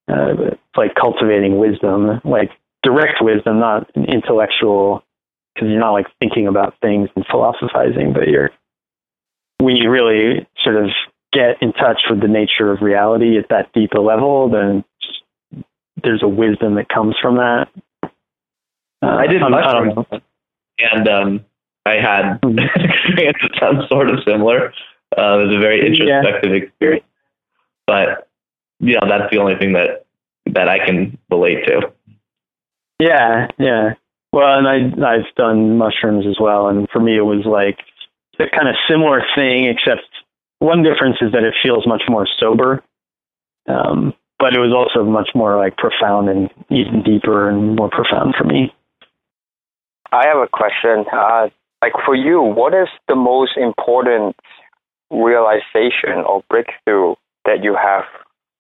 [0.09, 2.51] uh, like cultivating wisdom, like
[2.83, 5.03] direct wisdom, not intellectual,
[5.55, 8.51] because you're not like thinking about things and philosophizing, but you're
[9.59, 10.91] when you really sort of
[11.33, 14.85] get in touch with the nature of reality at that deeper level, then
[16.03, 17.69] there's a wisdom that comes from that.
[19.03, 20.07] Uh, I did mushrooms,
[20.79, 21.45] and um,
[21.87, 24.73] I had an experience that sounds sort of similar.
[25.17, 26.57] Uh, it was a very introspective yeah.
[26.57, 27.07] experience,
[27.87, 28.29] but
[28.81, 30.05] you know, that's the only thing that
[30.47, 31.93] that I can relate to.
[32.99, 33.95] Yeah, yeah.
[34.33, 37.79] Well, and I I've done mushrooms as well, and for me it was like
[38.39, 40.03] a kind of similar thing, except
[40.59, 42.83] one difference is that it feels much more sober.
[43.69, 48.35] Um, but it was also much more like profound and even deeper and more profound
[48.37, 48.73] for me.
[50.13, 51.05] I have a question.
[51.13, 51.49] Uh,
[51.83, 54.37] like for you, what is the most important
[55.11, 58.05] realization or breakthrough that you have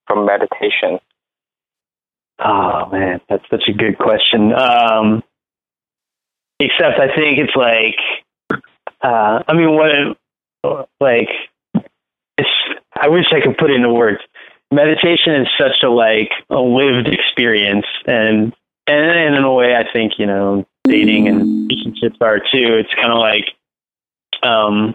[0.06, 1.00] from meditation?
[2.38, 4.52] Oh man, that's such a good question.
[4.52, 5.22] Um,
[6.60, 7.96] except I think it's like,
[9.02, 11.28] uh, I mean, what, like,
[12.36, 12.48] it's,
[12.94, 14.20] I wish I could put it into words.
[14.70, 18.54] Meditation is such a like a lived experience, and
[18.86, 22.76] and in a way, I think you know, dating and relationships are too.
[22.80, 23.46] It's kind of like,
[24.42, 24.94] um,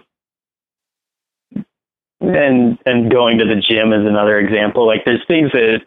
[2.20, 4.86] and and going to the gym is another example.
[4.86, 5.80] Like there's things that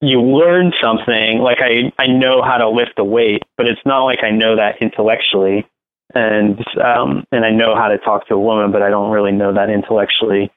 [0.00, 1.38] you learn something.
[1.38, 4.56] Like I I know how to lift a weight, but it's not like I know
[4.56, 5.66] that intellectually.
[6.14, 9.32] And um and I know how to talk to a woman, but I don't really
[9.32, 10.50] know that intellectually.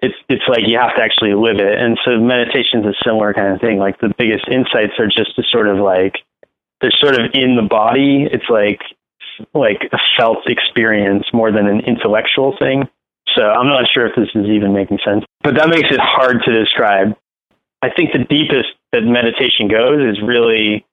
[0.00, 1.78] It's it's like you have to actually live it.
[1.78, 3.78] And so meditation is a similar kind of thing.
[3.78, 6.16] Like the biggest insights are just to sort of like
[6.80, 8.28] they're sort of in the body.
[8.30, 8.80] It's like
[9.54, 12.88] like a felt experience more than an intellectual thing.
[13.36, 16.42] So I'm not sure if this is even making sense, but that makes it hard
[16.44, 17.16] to describe.
[17.82, 20.84] I think the deepest that meditation goes is really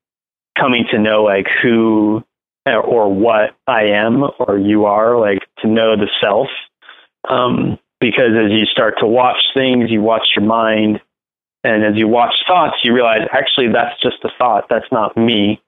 [0.57, 2.23] coming to know like who
[2.67, 6.47] or what I am or you are, like to know the self.
[7.29, 11.01] Um, because as you start to watch things, you watch your mind,
[11.63, 14.65] and as you watch thoughts, you realize actually that's just a thought.
[14.69, 15.61] That's not me.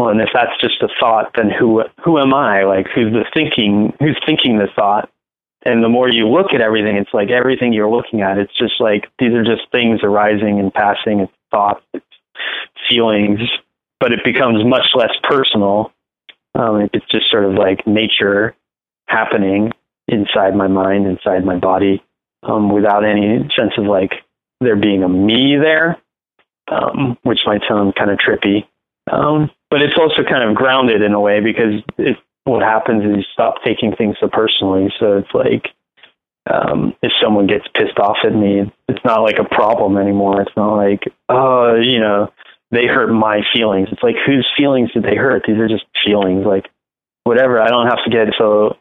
[0.00, 2.64] Well, and if that's just a thought, then who who am I?
[2.64, 3.92] Like who's the thinking?
[4.00, 5.10] Who's thinking the thought?
[5.62, 8.80] and the more you look at everything, it's like everything you're looking at, it's just
[8.80, 11.84] like these are just things arising and passing, it's thoughts,
[12.88, 13.40] feelings,
[13.98, 15.92] but it becomes much less personal.
[16.54, 18.54] Um, it's just sort of like nature
[19.06, 19.72] happening
[20.08, 22.02] inside my mind, inside my body,
[22.42, 24.14] um, without any sense of like
[24.60, 25.98] there being a me there,
[26.68, 28.66] um, which might sound kind of trippy.
[29.10, 33.16] Um, but it's also kind of grounded in a way because it, what happens is
[33.18, 34.92] you stop taking things so personally.
[34.98, 35.68] So it's like
[36.50, 40.42] um, if someone gets pissed off at me, it's not like a problem anymore.
[40.42, 42.32] It's not like, oh, you know,
[42.70, 43.88] they hurt my feelings.
[43.92, 45.44] It's like whose feelings did they hurt?
[45.46, 46.44] These are just feelings.
[46.44, 46.68] Like
[47.24, 47.60] whatever.
[47.60, 48.76] I don't have to get so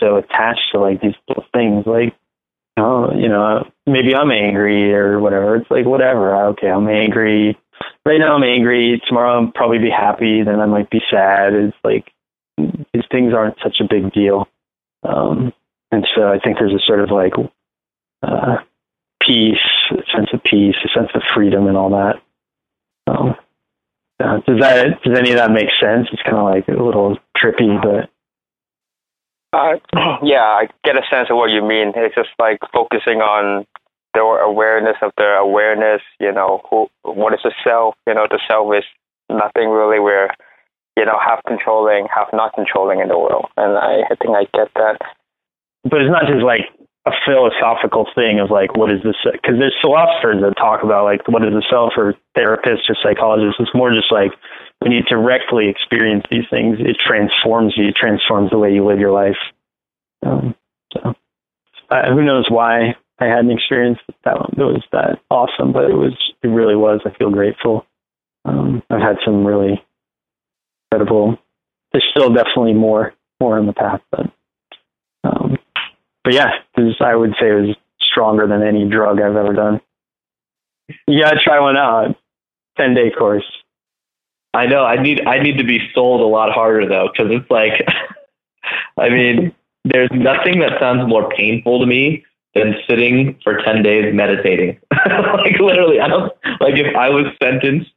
[0.00, 1.86] so attached to like these little things.
[1.86, 2.14] Like
[2.76, 5.56] oh, you know, maybe I'm angry or whatever.
[5.56, 6.34] It's like whatever.
[6.48, 7.58] Okay, I'm angry.
[8.06, 9.00] Right now I'm angry.
[9.06, 10.42] Tomorrow I'll probably be happy.
[10.42, 11.54] Then I might be sad.
[11.54, 12.12] It's like
[12.56, 14.48] these things aren't such a big deal.
[15.02, 15.52] Um,
[15.90, 17.32] and so I think there's a sort of like
[18.22, 18.56] uh,
[19.20, 19.58] peace,
[19.90, 22.20] a sense of peace, a sense of freedom, and all that.
[23.06, 23.36] Um,
[24.20, 26.08] uh, does that does any of that make sense?
[26.12, 28.10] It's kind of like a little trippy, but
[29.54, 29.78] uh,
[30.22, 31.92] yeah, I get a sense of what you mean.
[31.96, 33.66] It's just like focusing on
[34.14, 36.02] the awareness of their awareness.
[36.18, 37.94] You know, who, what is the self?
[38.06, 38.84] You know, the self is
[39.28, 40.00] nothing really.
[40.00, 40.30] We're,
[40.96, 44.44] you know, half controlling, half not controlling in the world, and I, I think I
[44.56, 44.98] get that.
[45.84, 46.70] But it's not just like
[47.06, 51.26] a philosophical thing of like what is this because there's philosophers that talk about like
[51.28, 54.32] what is the self or therapists or psychologists it's more just like
[54.78, 58.98] when you directly experience these things it transforms you it transforms the way you live
[58.98, 59.36] your life
[60.24, 60.54] um,
[60.94, 61.14] so
[61.90, 65.94] uh, who knows why i hadn't experienced that one it was that awesome but it
[65.94, 67.86] was it really was i feel grateful
[68.44, 69.82] um, i've had some really
[70.92, 71.38] incredible
[71.92, 74.30] there's still definitely more more in the path but
[75.24, 75.56] um,
[76.24, 79.80] but yeah, this I would say was stronger than any drug I've ever done.
[81.06, 82.16] You gotta try one out.
[82.76, 83.44] Ten day course.
[84.52, 84.84] I know.
[84.84, 85.26] I need.
[85.26, 87.86] I need to be sold a lot harder though, because it's like,
[88.98, 94.14] I mean, there's nothing that sounds more painful to me than sitting for ten days
[94.14, 94.78] meditating.
[95.06, 97.90] like literally, I don't like if I was sentenced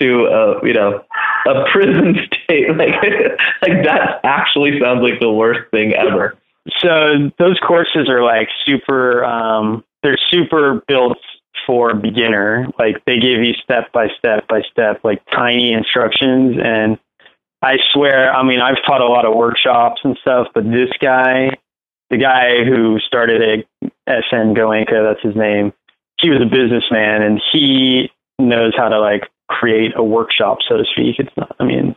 [0.00, 1.04] to a you know
[1.46, 2.94] a prison state like
[3.62, 6.36] like that actually sounds like the worst thing ever.
[6.78, 11.18] So those courses are like super um they're super built
[11.66, 12.68] for beginner.
[12.78, 16.56] Like they give you step by step by step like tiny instructions.
[16.62, 16.98] And
[17.62, 21.50] i swear i mean i've taught a lot of workshops and stuff but this guy
[22.10, 25.72] the guy who started it sn goenka that's his name
[26.20, 30.84] he was a businessman and he knows how to like create a workshop so to
[30.84, 31.94] speak it's not i mean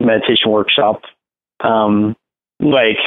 [0.00, 1.02] meditation workshop
[1.60, 2.16] um
[2.60, 2.98] like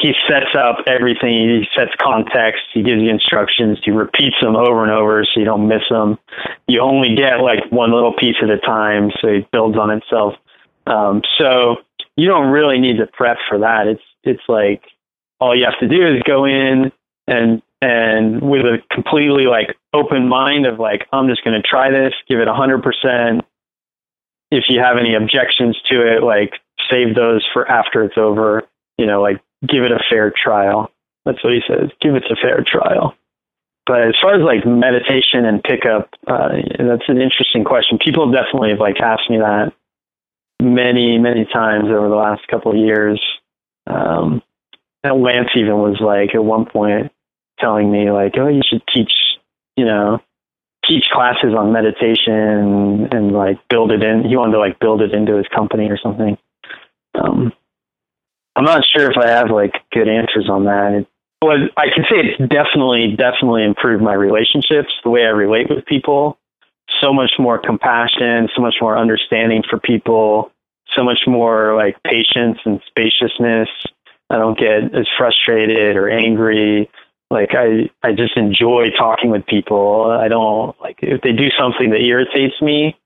[0.00, 1.48] he sets up everything.
[1.48, 2.62] He sets context.
[2.72, 3.78] He gives you instructions.
[3.84, 6.18] He repeats them over and over so you don't miss them.
[6.66, 10.34] You only get like one little piece at a time, so it builds on itself.
[10.86, 11.76] Um, so
[12.16, 13.86] you don't really need to prep for that.
[13.86, 14.82] It's it's like
[15.40, 16.92] all you have to do is go in
[17.26, 21.90] and and with a completely like open mind of like I'm just going to try
[21.90, 23.44] this, give it a hundred percent.
[24.50, 26.54] If you have any objections to it, like
[26.90, 28.62] save those for after it's over.
[28.98, 30.90] You know, like give it a fair trial.
[31.24, 31.90] That's what he says.
[32.00, 33.14] Give it a fair trial.
[33.86, 37.98] But as far as like meditation and pickup, uh, that's an interesting question.
[37.98, 39.72] People definitely have like asked me that
[40.60, 43.22] many, many times over the last couple of years.
[43.86, 44.42] Um,
[45.04, 47.12] and Lance even was like at one point
[47.60, 49.12] telling me like, oh, you should teach,
[49.76, 50.20] you know,
[50.88, 54.24] teach classes on meditation and like build it in.
[54.24, 56.36] He wanted to like build it into his company or something.
[57.14, 57.52] Um,
[58.56, 61.06] I'm not sure if I have like good answers on that.
[61.40, 65.84] But I can say it's definitely, definitely improved my relationships, the way I relate with
[65.84, 66.38] people.
[67.00, 70.52] So much more compassion, so much more understanding for people,
[70.94, 73.68] so much more like patience and spaciousness.
[74.30, 76.90] I don't get as frustrated or angry.
[77.30, 80.10] Like I, I just enjoy talking with people.
[80.10, 82.96] I don't like if they do something that irritates me,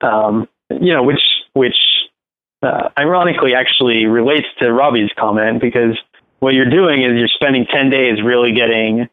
[0.00, 1.22] um, you know, which
[1.52, 1.76] which
[2.62, 5.96] uh, ironically actually relates to Robbie's comment because
[6.40, 9.08] what you're doing is you're spending 10 days really getting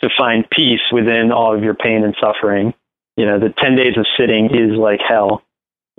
[0.00, 2.74] to find peace within all of your pain and suffering.
[3.16, 5.42] You know, the 10 days of sitting is like hell.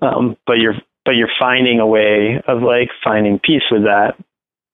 [0.01, 4.15] Um, but you're, but you're finding a way of like finding peace with that.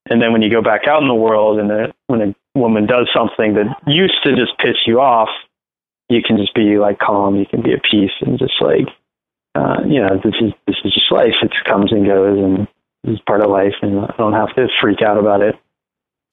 [0.09, 2.85] And then when you go back out in the world and the, when a woman
[2.85, 5.29] does something that used to just piss you off,
[6.09, 8.87] you can just be like calm, you can be at peace and just like
[9.55, 11.35] uh, you know, this is this is just life.
[11.41, 12.67] It comes and goes, and
[13.05, 15.55] is part of life, and I don't have to freak out about it.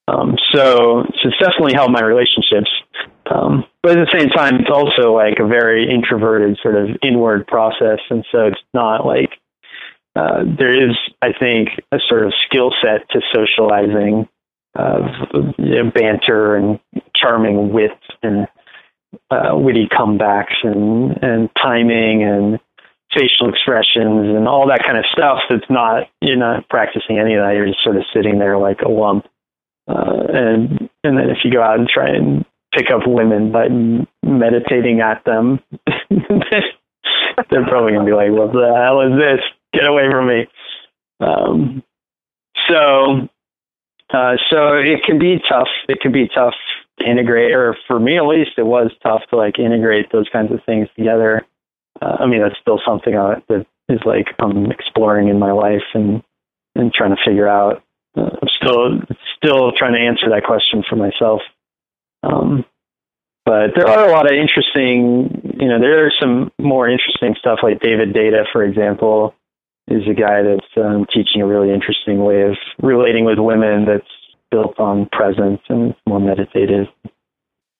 [0.08, 2.70] Um, so, so it's definitely helped my relationships.
[3.30, 7.46] Um, but at the same time, it's also like a very introverted sort of inward
[7.46, 9.30] process, and so it's not like
[10.14, 14.28] uh, there is, I think, a sort of skill set to socializing
[14.74, 15.02] of
[15.58, 16.80] you know, banter and
[17.14, 18.46] charming wit and
[19.30, 22.58] uh, witty comebacks and and timing and
[23.12, 27.44] facial expressions and all that kind of stuff that's not you're not practicing any of
[27.44, 29.26] that you're just sort of sitting there like a lump
[29.86, 33.68] uh, and and then if you go out and try and pick up women by
[34.22, 35.60] meditating at them
[37.50, 39.40] they're probably gonna be like, "What the hell is this?
[39.72, 40.46] Get away from me!"
[41.20, 41.82] Um,
[42.68, 43.28] so,
[44.10, 45.68] uh, so it can be tough.
[45.88, 46.54] It can be tough
[46.98, 50.52] to integrate, or for me at least, it was tough to like integrate those kinds
[50.52, 51.46] of things together.
[52.00, 55.84] Uh, I mean, that's still something I, that is like I'm exploring in my life
[55.94, 56.22] and
[56.74, 57.82] and trying to figure out.
[58.16, 59.00] Uh, I'm still
[59.36, 61.40] still trying to answer that question for myself.
[62.22, 62.64] Um,
[63.44, 67.58] but there are a lot of interesting, you know, there are some more interesting stuff
[67.62, 69.34] like David Deida, for example,
[69.88, 74.06] is a guy that's um, teaching a really interesting way of relating with women that's
[74.50, 76.86] built on presence and more meditative,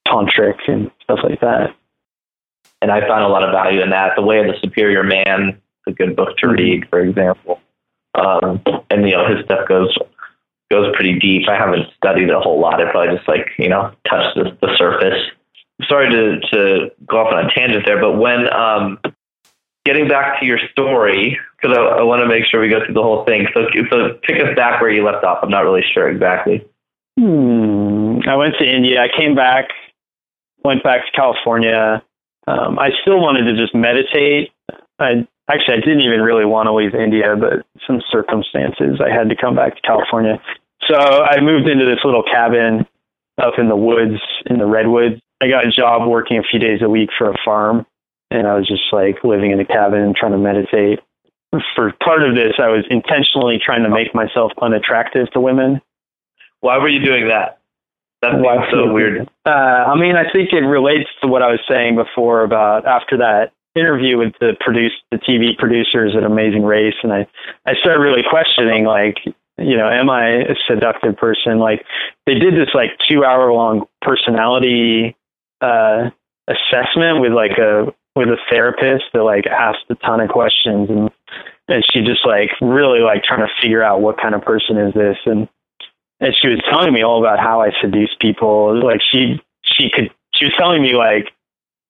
[0.09, 1.75] tantric and stuff like that.
[2.81, 4.13] And I found a lot of value in that.
[4.17, 5.51] The Way of the Superior Man
[5.87, 7.61] is a good book to read, for example.
[8.15, 9.97] Um, and you know, his stuff goes
[10.71, 11.49] goes pretty deep.
[11.49, 12.81] I haven't studied a whole lot.
[12.81, 15.21] I probably just like you know touched the, the surface.
[15.89, 18.99] Sorry to to go off on a tangent there, but when um,
[19.85, 22.95] getting back to your story, because I, I want to make sure we go through
[22.95, 23.47] the whole thing.
[23.55, 25.39] So, so pick us back where you left off.
[25.43, 26.65] I'm not really sure exactly.
[27.19, 28.19] Hmm.
[28.27, 29.03] I went to India.
[29.03, 29.69] I came back,
[30.65, 32.03] went back to California.
[32.47, 34.51] Um, I still wanted to just meditate.
[34.99, 39.29] I actually I didn't even really want to leave India, but some circumstances I had
[39.29, 40.41] to come back to California.
[40.89, 42.87] So I moved into this little cabin
[43.39, 45.21] up in the woods in the redwoods.
[45.41, 47.87] I got a job working a few days a week for a farm,
[48.33, 51.01] and I was just like living in a cabin trying to meditate.
[51.75, 55.83] For part of this, I was intentionally trying to make myself unattractive to women.
[56.61, 57.59] Why were you doing that?
[58.23, 59.29] That seems so weird.
[59.45, 63.19] Uh, I mean, I think it relates to what I was saying before about after
[63.19, 67.27] that interview with the produce the TV producers at Amazing Race, and I
[67.67, 69.19] I started really questioning like
[69.59, 71.59] you know am I a seductive person?
[71.59, 71.85] Like
[72.27, 75.17] they did this like two hour long personality
[75.61, 76.11] uh,
[76.47, 81.11] assessment with like a with a therapist that like asked a ton of questions and
[81.69, 84.95] and she just like really like trying to figure out what kind of person is
[84.95, 85.49] this and
[86.21, 88.81] and she was telling me all about how I seduce people.
[88.83, 91.33] Like she she could she was telling me like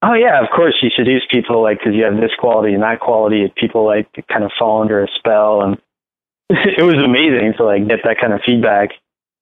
[0.05, 2.99] Oh yeah, of course you seduce people like because you have this quality and that
[2.99, 3.43] quality.
[3.43, 5.79] And people like kind of fall under a spell, and
[6.51, 8.91] it was amazing to like get that kind of feedback.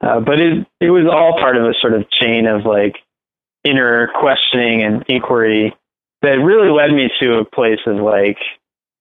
[0.03, 2.97] Uh, but it it was all part of a sort of chain of like
[3.65, 5.75] inner questioning and inquiry
[6.23, 8.39] that really led me to a place of like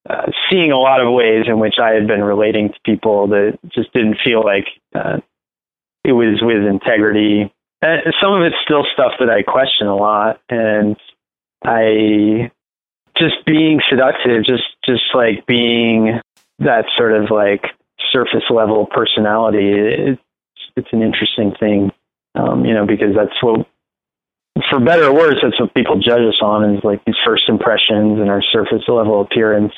[0.09, 3.59] uh, seeing a lot of ways in which I had been relating to people that
[3.69, 5.17] just didn't feel like uh,
[6.03, 7.53] it was with integrity.
[7.81, 10.97] And some of it's still stuff that I question a lot, and
[11.63, 12.51] I
[13.17, 16.19] just being seductive, just just like being
[16.59, 17.65] that sort of like
[18.11, 19.71] surface level personality.
[19.71, 20.21] It's
[20.75, 21.91] it's an interesting thing,
[22.35, 23.67] um, you know, because that's what,
[24.69, 28.19] for better or worse, that's what people judge us on is like these first impressions
[28.19, 29.73] and our surface level appearance.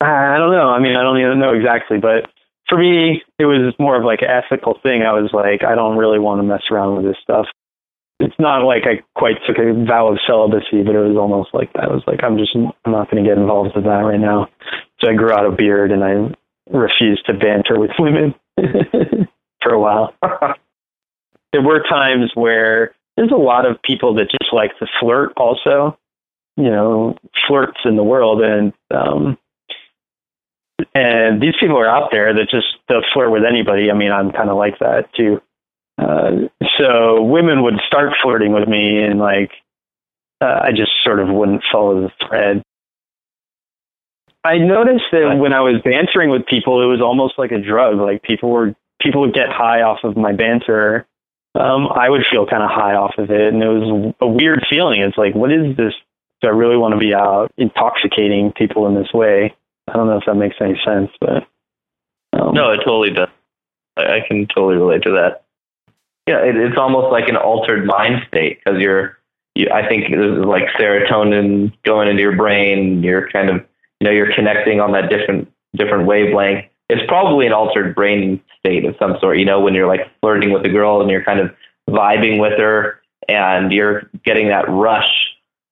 [0.00, 0.68] I don't know.
[0.68, 2.30] I mean, I don't even know exactly, but
[2.68, 5.02] for me, it was more of like an ethical thing.
[5.02, 7.46] I was like, I don't really want to mess around with this stuff
[8.20, 11.72] it's not like I quite took a vow of celibacy, but it was almost like
[11.72, 11.84] that.
[11.84, 14.48] I was like, I'm just, I'm not going to get involved with that right now.
[15.00, 16.36] So I grew out a beard and I
[16.70, 18.34] refused to banter with women
[19.62, 20.14] for a while.
[21.52, 25.98] there were times where there's a lot of people that just like to flirt also,
[26.56, 28.42] you know, flirts in the world.
[28.42, 29.38] And, um,
[30.94, 33.90] and these people are out there that just they'll flirt with anybody.
[33.90, 35.40] I mean, I'm kind of like that too.
[35.98, 36.48] Uh,
[36.78, 39.50] so women would start flirting with me, and like
[40.40, 42.62] uh, I just sort of wouldn't follow the thread.
[44.42, 47.98] I noticed that when I was bantering with people, it was almost like a drug.
[47.98, 51.06] Like people were people would get high off of my banter.
[51.54, 54.64] Um, I would feel kind of high off of it, and it was a weird
[54.70, 55.02] feeling.
[55.02, 55.94] It's like, what is this?
[56.40, 59.54] Do I really want to be out intoxicating people in this way?
[59.88, 61.46] I don't know if that makes any sense, but
[62.32, 63.28] um, no, it totally does.
[63.96, 65.44] I, I can totally relate to that
[66.30, 69.18] yeah, it, it's almost like an altered mind state because you're,
[69.56, 73.02] you, I think there's like serotonin going into your brain.
[73.02, 73.56] You're kind of,
[73.98, 76.66] you know, you're connecting on that different different wavelength.
[76.90, 79.38] It's probably an altered brain state of some sort.
[79.38, 81.50] You know, when you're like flirting with a girl and you're kind of
[81.88, 85.10] vibing with her and you're getting that rush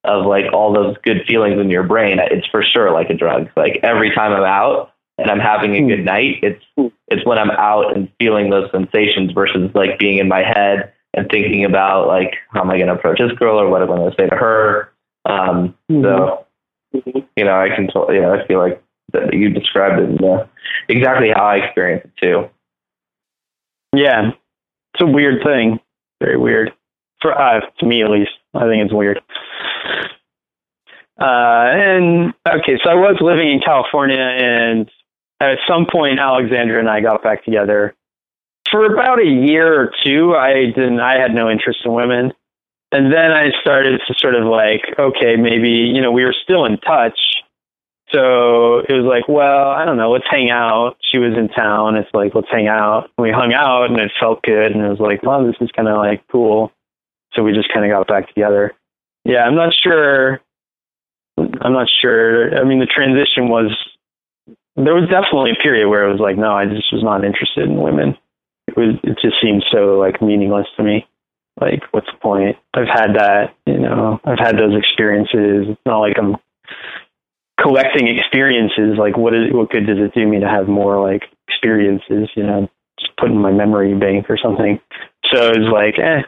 [0.05, 2.19] of like all those good feelings in your brain.
[2.19, 3.49] It's for sure like a drug.
[3.57, 6.65] Like every time I'm out, and I'm having a good night, it's
[7.09, 11.29] it's when I'm out and feeling those sensations versus like being in my head and
[11.29, 13.97] thinking about like how am I going to approach this girl or what am I
[13.97, 14.93] going to say to her.
[15.25, 16.03] Um, mm-hmm.
[16.05, 16.47] So
[17.37, 18.83] you know, I can you know I feel like
[19.33, 20.47] you described it uh,
[20.89, 22.49] exactly how I experienced it too.
[23.95, 24.31] Yeah,
[24.95, 25.81] it's a weird thing.
[26.21, 26.73] Very weird
[27.21, 28.31] for uh, to me at least.
[28.55, 29.21] I think it's weird.
[31.21, 34.89] Uh, and okay, so I was living in California, and
[35.41, 37.95] at some point, Alexandra and I got back together.
[38.71, 41.01] For about a year or two, I didn't.
[41.01, 42.33] I had no interest in women,
[42.93, 46.65] and then I started to sort of like, okay, maybe you know, we were still
[46.65, 47.19] in touch.
[48.11, 50.97] So it was like, well, I don't know, let's hang out.
[51.01, 51.97] She was in town.
[51.97, 53.11] It's like, let's hang out.
[53.19, 55.89] We hung out, and it felt good, and it was like, well, this is kind
[55.89, 56.73] of like cool.
[57.35, 58.73] So we just kind of got back together.
[59.25, 60.41] Yeah, I'm not sure.
[61.37, 62.59] I'm not sure.
[62.59, 63.77] I mean, the transition was
[64.77, 67.69] there was definitely a period where it was like, no, I just was not interested
[67.69, 68.17] in women.
[68.69, 71.07] It was it just seemed so like meaningless to me.
[71.61, 72.57] Like, what's the point?
[72.75, 75.67] I've had that, you know, I've had those experiences.
[75.71, 76.37] It's not like I'm
[77.61, 78.97] collecting experiences.
[78.99, 82.29] Like, what is what good does it do me to have more like experiences?
[82.35, 84.81] You know, just put in my memory bank or something.
[85.33, 86.23] So it's like, eh,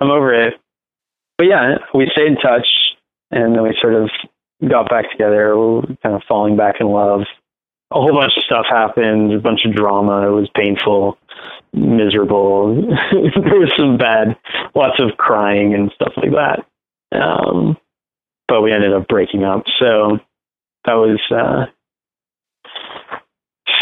[0.00, 0.54] I'm over it.
[1.38, 2.66] But yeah, we stayed in touch,
[3.30, 4.10] and then we sort of
[4.68, 5.54] got back together,
[6.02, 7.22] kind of falling back in love
[7.92, 10.26] a whole bunch of stuff happened, a bunch of drama.
[10.26, 11.18] It was painful,
[11.72, 12.74] miserable.
[13.12, 14.36] there was some bad,
[14.74, 17.18] lots of crying and stuff like that.
[17.18, 17.76] Um,
[18.48, 19.64] but we ended up breaking up.
[19.78, 20.18] So
[20.84, 21.66] that was, uh,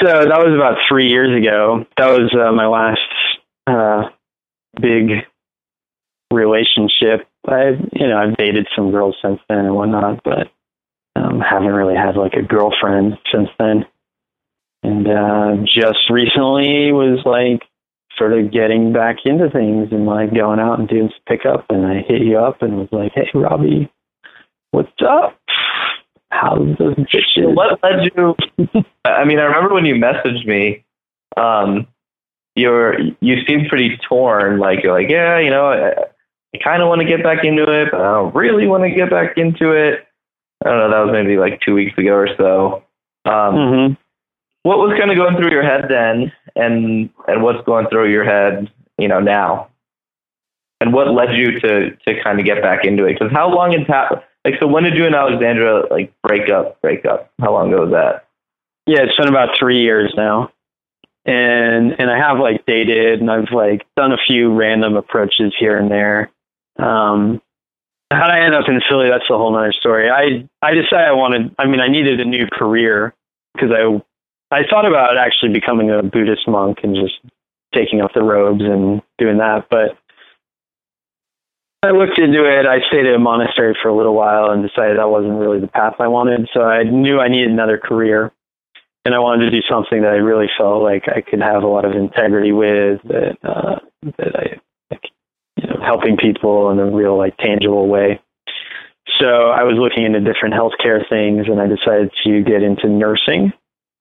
[0.01, 1.85] so that was about three years ago.
[1.97, 3.01] That was uh, my last
[3.67, 4.11] uh,
[4.81, 5.27] big
[6.33, 7.27] relationship.
[7.47, 10.51] I, you know, I've dated some girls since then and whatnot, but
[11.17, 13.87] um, haven't really had like a girlfriend since then
[14.83, 17.69] and uh, just recently was like
[18.17, 21.87] sort of getting back into things and like going out and doing some pickup and
[21.87, 23.91] I hit you up and was like, Hey Robbie,
[24.71, 25.40] what's up?
[26.43, 27.55] The bitches?
[27.55, 28.37] What led you
[29.05, 30.85] I mean, I remember when you messaged me,
[31.37, 31.87] um,
[32.55, 35.91] you're you seemed pretty torn, like you're like, Yeah, you know, I,
[36.55, 39.37] I kinda wanna get back into it, but I don't really want to get back
[39.37, 40.07] into it.
[40.65, 42.85] I don't know, that was maybe like two weeks ago or so.
[43.25, 43.93] Um mm-hmm
[44.63, 48.25] what was kind of going through your head then, and and what's going through your
[48.25, 49.69] head, you know, now,
[50.81, 53.15] and what led you to to kind of get back into it?
[53.15, 54.23] Because how long has happened?
[54.45, 56.81] Like, so when did you and Alexandra like break up?
[56.81, 57.31] Break up?
[57.41, 58.27] How long ago was that?
[58.87, 60.51] Yeah, it's been about three years now,
[61.27, 65.77] and and I have like dated, and I've like done a few random approaches here
[65.77, 66.31] and there.
[66.79, 67.43] Um,
[68.11, 69.09] how I end up in Philly?
[69.09, 70.11] That's a whole other story.
[70.11, 71.55] I I decided I wanted.
[71.59, 73.15] I mean, I needed a new career
[73.55, 74.03] because I
[74.51, 77.21] I thought about actually becoming a Buddhist monk and just
[77.75, 79.97] taking off the robes and doing that, but
[81.83, 82.67] I looked into it.
[82.67, 85.67] I stayed at a monastery for a little while and decided that wasn't really the
[85.67, 86.49] path I wanted.
[86.53, 88.33] So I knew I needed another career,
[89.05, 91.69] and I wanted to do something that I really felt like I could have a
[91.69, 93.01] lot of integrity with.
[93.05, 93.79] That uh,
[94.19, 94.61] that I,
[94.91, 95.05] like,
[95.57, 98.21] you know, helping people in a real like tangible way.
[99.19, 103.53] So I was looking into different healthcare things, and I decided to get into nursing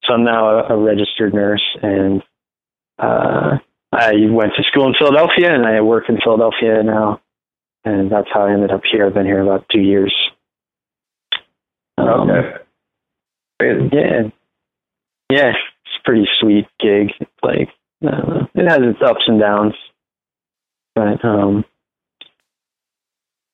[0.10, 2.24] so I'm now a, a registered nurse, and
[2.98, 3.58] uh,
[3.92, 7.22] I went to school in Philadelphia, and I work in Philadelphia now,
[7.86, 9.06] and that's how I ended up here.
[9.06, 10.14] I've been here about two years.
[11.98, 12.58] Um, okay.
[13.62, 14.30] Yeah,
[15.30, 17.12] yeah, it's a pretty sweet gig.
[17.44, 17.70] Like
[18.06, 19.74] uh, it has its ups and downs,
[20.96, 21.66] but um,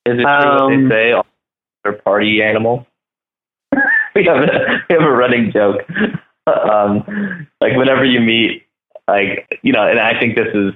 [0.05, 1.21] is it true um, what they say?
[1.83, 2.85] They're party animal.
[4.15, 5.81] we have a, we have a running joke
[6.47, 8.63] um, like whenever you meet,
[9.07, 10.73] like you know, and I think this is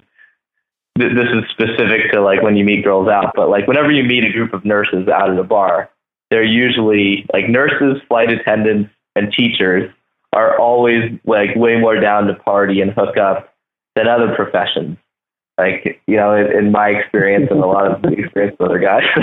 [0.99, 4.23] this is specific to like when you meet girls out, but like whenever you meet
[4.23, 5.89] a group of nurses out at a bar,
[6.29, 9.91] they're usually like nurses, flight attendants, and teachers
[10.33, 13.53] are always like way more down to party and hook up
[13.95, 14.97] than other professions.
[15.57, 18.79] Like you know, in, in my experience and a lot of the experience of other
[18.79, 19.03] guys.
[19.15, 19.21] So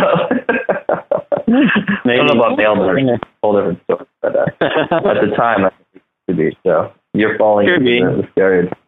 [1.49, 4.07] I don't know about male nurses, whole different story.
[4.21, 5.71] But uh, at the time, I
[6.29, 6.57] to be.
[6.65, 8.79] So you're falling into the stereotype.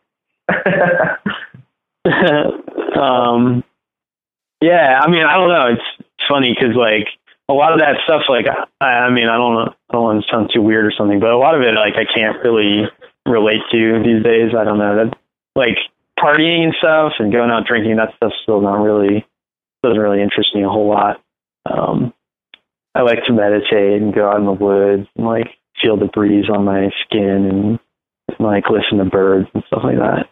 [3.00, 3.64] um,
[4.60, 5.66] yeah, I mean, I don't know.
[5.72, 7.08] It's, funny because like
[7.48, 8.46] a lot of that stuff, like
[8.80, 11.20] I, I mean, I don't know, I don't want to sound too weird or something,
[11.20, 12.84] but a lot of it, like I can't really
[13.24, 14.52] relate to these days.
[14.54, 15.16] I don't know that
[15.56, 15.78] like
[16.18, 17.96] partying and stuff and going out drinking.
[17.96, 19.26] That stuff's still not really
[19.82, 21.22] doesn't really interest me a whole lot.
[21.64, 22.12] Um,
[22.94, 25.48] I like to meditate and go out in the woods and like
[25.80, 27.78] feel the breeze on my skin
[28.30, 30.28] and like listen to birds and stuff like that.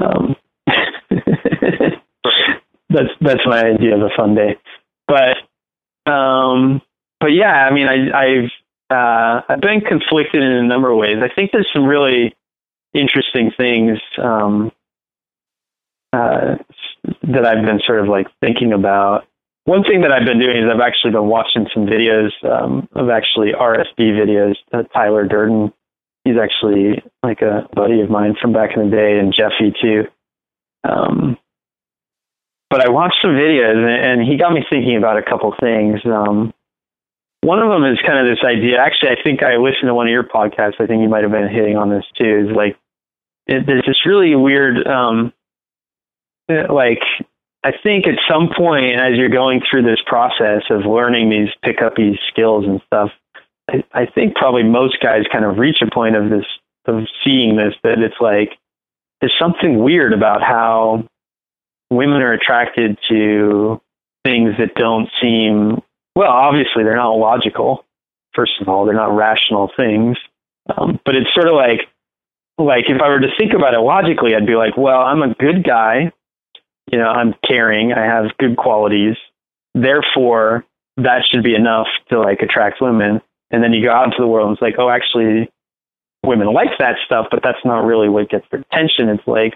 [0.00, 0.36] Um,
[2.90, 4.58] that's that's my idea of a fun day.
[5.06, 5.36] But
[6.10, 6.82] um,
[7.20, 8.50] but yeah, I mean, I, I've
[8.90, 11.18] uh, I've been conflicted in a number of ways.
[11.22, 12.34] I think there's some really
[12.92, 14.70] interesting things um,
[16.12, 16.56] uh,
[17.22, 19.26] that I've been sort of like thinking about
[19.64, 23.08] one thing that I've been doing is I've actually been watching some videos um, of
[23.08, 24.56] actually RSD videos.
[24.72, 25.72] Uh, Tyler Durden,
[26.24, 30.04] he's actually like a buddy of mine from back in the day, and Jeffy too.
[30.84, 31.38] Um,
[32.70, 36.00] but I watched some videos, and, he got me thinking about a couple things.
[36.04, 36.52] Um,
[37.40, 38.78] one of them is kind of this idea.
[38.80, 40.80] Actually, I think I listened to one of your podcasts.
[40.80, 42.48] I think you might have been hitting on this too.
[42.48, 42.76] Is like
[43.46, 45.32] it, there's this really weird, um,
[46.48, 47.02] like
[47.62, 51.82] I think at some point as you're going through this process of learning these pick
[51.82, 53.10] up these skills and stuff,
[53.70, 56.46] I, I think probably most guys kind of reach a point of this
[56.86, 58.58] of seeing this that it's like
[59.20, 61.04] there's something weird about how
[61.90, 63.80] women are attracted to
[64.24, 65.80] things that don't seem
[66.14, 66.30] well.
[66.30, 67.84] Obviously, they're not logical.
[68.34, 70.16] First of all, they're not rational things.
[70.76, 71.88] Um, but it's sort of like
[72.56, 75.34] like if I were to think about it logically, I'd be like, well, I'm a
[75.34, 76.12] good guy
[76.90, 79.16] you know, I'm caring, I have good qualities.
[79.74, 80.64] Therefore,
[80.96, 83.20] that should be enough to like attract women.
[83.50, 85.50] And then you go out into the world and it's like, oh, actually,
[86.26, 89.08] women like that stuff, but that's not really what gets their attention.
[89.08, 89.54] It's like,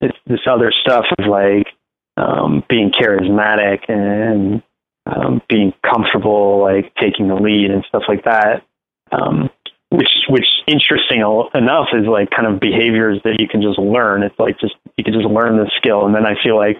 [0.00, 1.68] it's this other stuff of like
[2.16, 4.62] um, being charismatic and
[5.06, 8.64] um, being comfortable, like taking the lead and stuff like that.
[9.12, 9.50] Um,
[9.90, 11.20] which which interesting
[11.54, 14.22] enough is like kind of behaviors that you can just learn.
[14.22, 16.78] It's like just you can just learn the skill, and then I feel like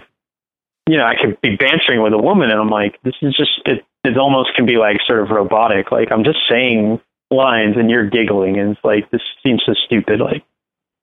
[0.89, 3.53] you know I could be bantering with a woman, and I'm like, this is just
[3.65, 3.85] it.
[4.03, 5.93] It almost can be like sort of robotic.
[5.93, 7.01] Like I'm just saying
[7.31, 10.21] lines, and you're giggling, and it's like this seems so stupid.
[10.21, 10.45] Like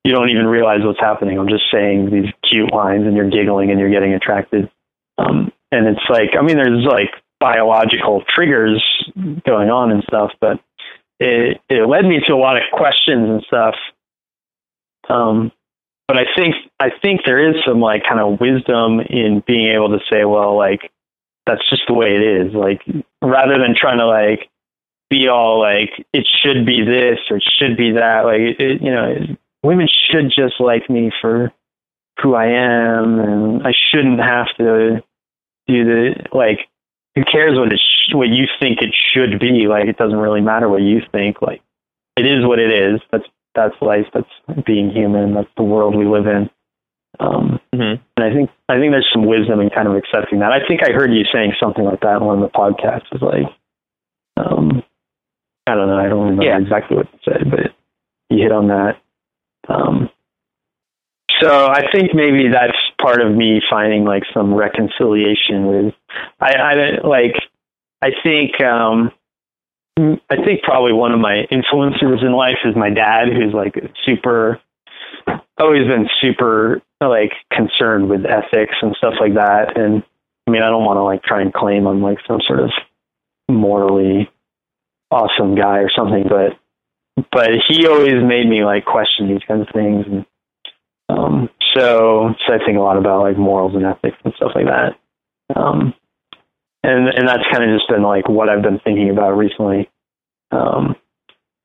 [0.04, 1.38] you don't even realize what's happening.
[1.38, 4.70] I'm just saying these cute lines, and you're giggling, and you're getting attracted.
[5.18, 7.10] Um, and it's like I mean, there's like
[7.40, 8.82] biological triggers
[9.44, 10.60] going on and stuff, but
[11.20, 13.74] it, it led me to a lot of questions and stuff.
[15.08, 15.52] Um,
[16.08, 19.88] but I think I think there is some like kind of wisdom in being able
[19.90, 20.90] to say, well, like
[21.46, 22.54] that's just the way it is.
[22.54, 22.82] Like
[23.22, 24.50] rather than trying to like
[25.10, 28.24] be all like it should be this or it should be that.
[28.24, 31.52] Like it, you know, women should just like me for
[32.22, 35.02] who I am, and I shouldn't have to
[35.66, 36.68] do the like
[37.14, 39.66] who cares what it sh- what you think it should be?
[39.68, 41.42] Like it doesn't really matter what you think.
[41.42, 41.62] Like
[42.16, 43.00] it is what it is.
[43.10, 43.24] That's
[43.54, 44.06] that's life.
[44.12, 45.34] That's being human.
[45.34, 46.50] That's the world we live in.
[47.20, 48.02] Um, mm-hmm.
[48.16, 50.52] And I think I think there's some wisdom in kind of accepting that.
[50.52, 53.14] I think I heard you saying something like that in one of the podcasts.
[53.14, 53.46] Is like,
[54.36, 54.82] um,
[55.66, 55.98] I don't know.
[55.98, 56.58] I don't remember yeah.
[56.58, 57.74] exactly what you said, but
[58.30, 59.00] you hit on that.
[59.68, 60.10] Um,
[61.40, 65.94] so I think maybe that's part of me finding like some reconciliation with
[66.40, 67.34] I, I like
[68.02, 69.10] I think um
[69.96, 74.60] I think probably one of my influences in life is my dad who's like super
[75.58, 80.02] always been super like concerned with ethics and stuff like that and
[80.46, 82.70] I mean I don't want to like try and claim I'm like some sort of
[83.48, 84.30] morally
[85.10, 86.58] awesome guy or something but
[87.30, 90.26] but he always made me like question these kinds of things and
[91.08, 94.66] um, so, so I think a lot about like morals and ethics and stuff like
[94.66, 94.96] that.
[95.54, 95.94] Um,
[96.82, 99.90] and and that's kind of just been like what I've been thinking about recently.
[100.50, 100.96] Um,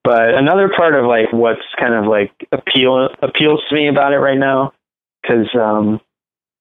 [0.03, 4.17] but another part of like what's kind of like appeal appeals to me about it
[4.17, 4.73] right now,
[5.21, 5.99] because um,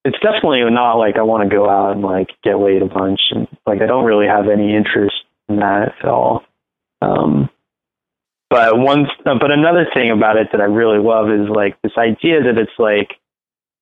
[0.05, 3.21] it's definitely not like I want to go out and like get laid a bunch,
[3.31, 5.17] and like I don't really have any interest
[5.49, 6.45] in that at all.
[7.01, 7.51] Um,
[8.51, 12.43] but one, but another thing about it that I really love is like this idea
[12.45, 13.19] that it's like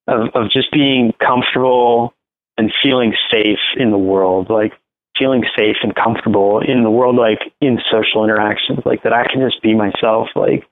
[0.09, 2.14] of, of just being comfortable
[2.59, 4.73] and feeling safe in the world, like
[5.19, 9.41] feeling safe and comfortable in the world, like in social interactions, like that I can
[9.41, 10.67] just be myself, like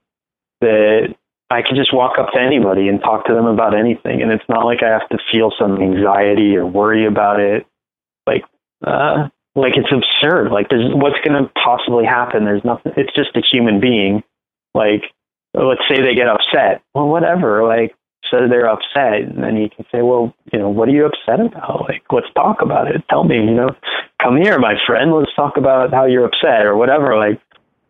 [0.60, 1.14] that
[1.50, 4.22] I can just walk up to anybody and talk to them about anything.
[4.22, 7.66] And it's not like I have to feel some anxiety or worry about it.
[8.26, 8.44] Like,
[8.84, 10.50] uh, like it's absurd.
[10.50, 12.44] Like there's what's going to possibly happen.
[12.44, 12.92] There's nothing.
[12.96, 14.22] It's just a human being.
[14.74, 15.04] Like
[15.54, 16.82] let's say they get upset.
[16.94, 17.66] Well, whatever.
[17.66, 17.94] Like
[18.30, 21.40] so they're upset, and then you can say, well, you know, what are you upset
[21.40, 21.86] about?
[21.88, 23.02] Like let's talk about it.
[23.08, 23.36] Tell me.
[23.36, 23.76] You know,
[24.22, 25.12] come here, my friend.
[25.12, 27.16] Let's talk about how you're upset or whatever.
[27.16, 27.40] Like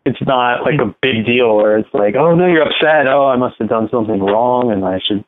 [0.05, 3.07] it's not like a big deal where it's like, oh no, you're upset.
[3.07, 5.23] Oh, I must have done something wrong, and I should.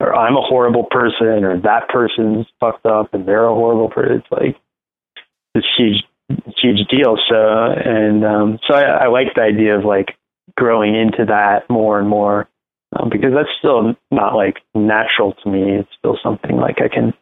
[0.00, 4.16] Or I'm a horrible person, or that person's fucked up, and they're a horrible person.
[4.16, 4.56] It's like
[5.54, 6.04] this huge
[6.56, 7.16] huge deal.
[7.28, 10.16] So and um, so I, I like the idea of like
[10.56, 12.48] growing into that more and more
[12.96, 15.78] um, because that's still not like natural to me.
[15.78, 17.14] It's still something like I can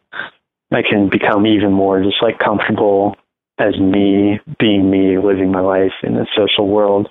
[0.71, 3.15] I can become even more just like comfortable
[3.59, 7.09] as me being me, living my life in the social world.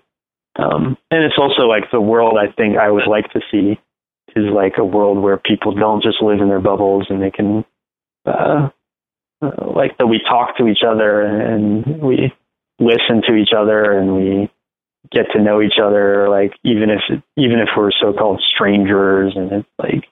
[0.57, 3.81] Um, and it's also like the world I think I would like to see
[4.35, 7.65] is like a world where people don't just live in their bubbles and they can
[8.27, 8.69] uh,
[9.43, 12.33] like that we talk to each other and we
[12.79, 14.51] listen to each other and we
[15.11, 17.01] get to know each other like even if
[17.37, 20.05] even if we're so-called strangers and it's like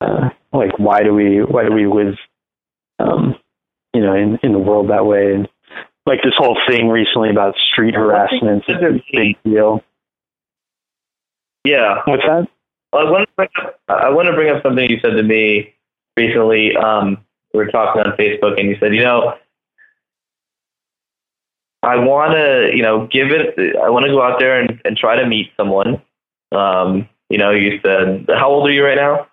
[0.00, 2.14] uh, like why do we why do we live
[2.98, 3.34] um
[3.94, 5.48] you know in in the world that way and
[6.04, 9.82] like this whole thing recently about street harassment is a big deal
[11.64, 12.02] Yeah.
[12.04, 12.48] what's that
[12.92, 15.22] Well, I want to bring up, I want to bring up something you said to
[15.22, 15.74] me
[16.16, 16.76] recently.
[16.76, 19.34] Um, we were talking on Facebook, and you said, you know,
[21.82, 23.76] I want to, you know, give it.
[23.76, 26.00] I want to go out there and, and try to meet someone.
[26.52, 29.26] Um, you know, you said, how old are you right now?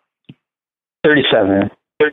[1.04, 2.12] 37 You're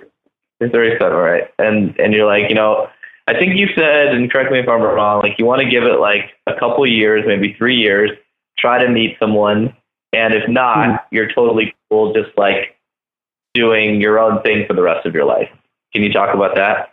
[0.70, 1.44] 37, right?
[1.59, 2.88] And and you're like, you know,
[3.26, 5.84] I think you said, and correct me if I'm wrong, like you want to give
[5.84, 8.11] it like a couple years, maybe three years,
[8.59, 9.74] try to meet someone,
[10.12, 10.96] and if not, Hmm.
[11.14, 12.76] you're totally cool, just like
[13.54, 15.48] doing your own thing for the rest of your life.
[15.97, 16.92] Can you talk about that?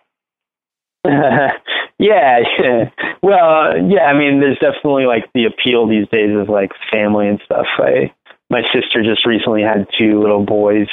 [2.00, 2.90] yeah, yeah.
[3.22, 4.04] Well, yeah.
[4.04, 7.66] I mean, there's definitely like the appeal these days of like family and stuff.
[7.78, 8.14] I
[8.50, 10.88] my sister just recently had two little boys,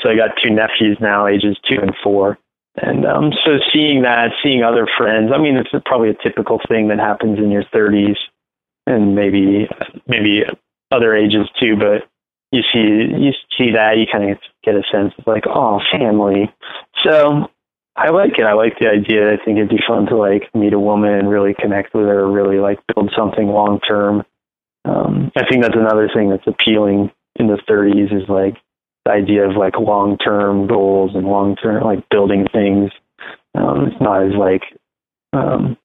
[0.00, 2.38] so I got two nephews now, ages two and four.
[2.76, 5.30] And um, so seeing that, seeing other friends.
[5.32, 8.16] I mean, it's probably a typical thing that happens in your 30s,
[8.86, 9.68] and maybe
[10.06, 10.42] maybe
[10.92, 11.76] other ages too.
[11.76, 12.08] But
[12.52, 16.52] you see you see that, you kind of get a sense of like, oh, family.
[17.04, 17.48] So
[17.96, 18.44] I like it.
[18.44, 19.32] I like the idea.
[19.32, 22.30] I think it'd be fun to like meet a woman and really connect with her,
[22.30, 24.24] really like build something long term.
[24.84, 28.56] Um, I think that's another thing that's appealing in the 30s is like
[29.04, 32.90] the idea of like long term goals and long term like building things.
[33.54, 34.62] Um, it's not as like
[35.32, 35.76] um,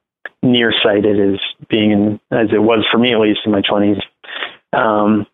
[0.41, 1.39] nearsighted as
[1.70, 4.01] being in, as it was for me at least in my 20s.
[4.74, 5.28] Um,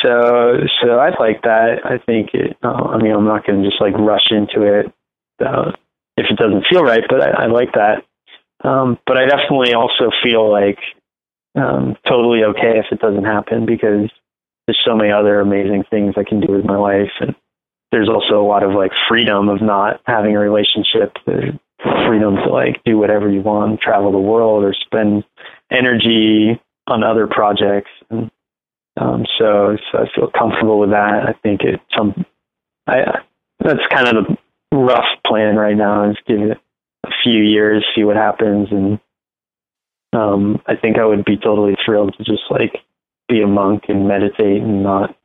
[0.00, 1.80] so so I like that.
[1.84, 2.56] I think it.
[2.62, 4.86] Uh, I mean, I'm not going to just like rush into it
[5.44, 5.72] uh,
[6.16, 8.04] if it doesn't feel right, but I, I like that.
[8.64, 10.78] Um, but I definitely also feel like
[11.56, 14.08] um, totally okay if it doesn't happen because
[14.66, 17.34] there's so many other amazing things I can do with my life, and
[17.90, 21.16] there's also a lot of like freedom of not having a relationship.
[21.26, 21.58] the
[22.06, 25.24] freedom to like do whatever you want, travel the world, or spend
[25.70, 27.90] energy on other projects.
[28.10, 28.30] And
[28.96, 31.28] um, so, so I feel comfortable with that.
[31.28, 32.26] I think it's some.
[32.86, 33.20] I
[33.60, 34.36] that's kind of the
[34.76, 36.58] rough plan right now is give it
[37.04, 38.98] a few years, see what happens, and
[40.12, 42.78] um, I think I would be totally thrilled to just like
[43.28, 45.16] be a monk and meditate and not,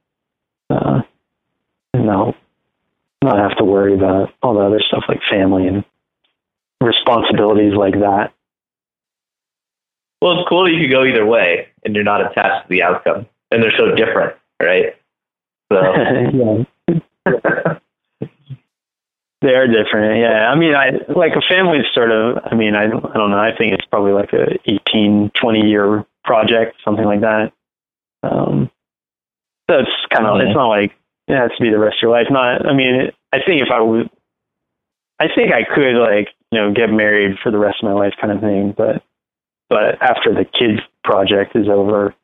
[0.69, 1.01] uh,
[1.93, 2.35] no,
[3.23, 5.83] not have to worry about all the other stuff like family and
[6.81, 8.33] responsibilities like that.
[10.21, 12.83] Well, it's cool that you could go either way, and you're not attached to the
[12.83, 14.95] outcome, and they're so different, right?
[15.71, 16.65] So.
[19.41, 20.19] They are different.
[20.19, 20.49] Yeah.
[20.49, 23.37] I mean, I like a family sort of, I mean, I, I don't know.
[23.37, 27.53] I think it's probably like a 18, 20 year project, something like that.
[28.23, 28.71] Um,
[29.69, 30.93] so it's kind of, it's not like
[31.27, 32.27] it has to be the rest of your life.
[32.31, 34.09] Not, I mean, I think if I would,
[35.19, 38.13] I think I could like, you know, get married for the rest of my life
[38.19, 38.73] kind of thing.
[38.75, 39.03] But,
[39.69, 42.15] but after the kids project is over,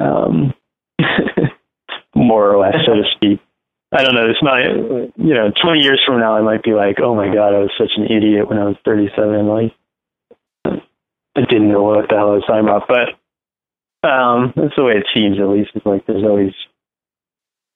[0.00, 0.54] um,
[2.14, 3.40] more or less, so to speak,
[3.92, 4.28] I don't know.
[4.28, 4.58] It's not,
[5.16, 7.70] you know, 20 years from now, I might be like, oh my God, I was
[7.78, 9.46] such an idiot when I was 37.
[9.46, 9.72] Like,
[11.36, 12.88] I didn't know what the hell I was talking about.
[12.88, 15.70] But um, that's the way it seems, at least.
[15.74, 16.52] It's like there's always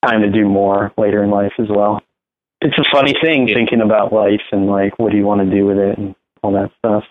[0.05, 2.03] time to do more later in life as well.
[2.61, 3.55] It's a funny thing Yeah.
[3.55, 6.53] thinking about life and like, what do you want to do with it and all
[6.53, 7.05] that stuff.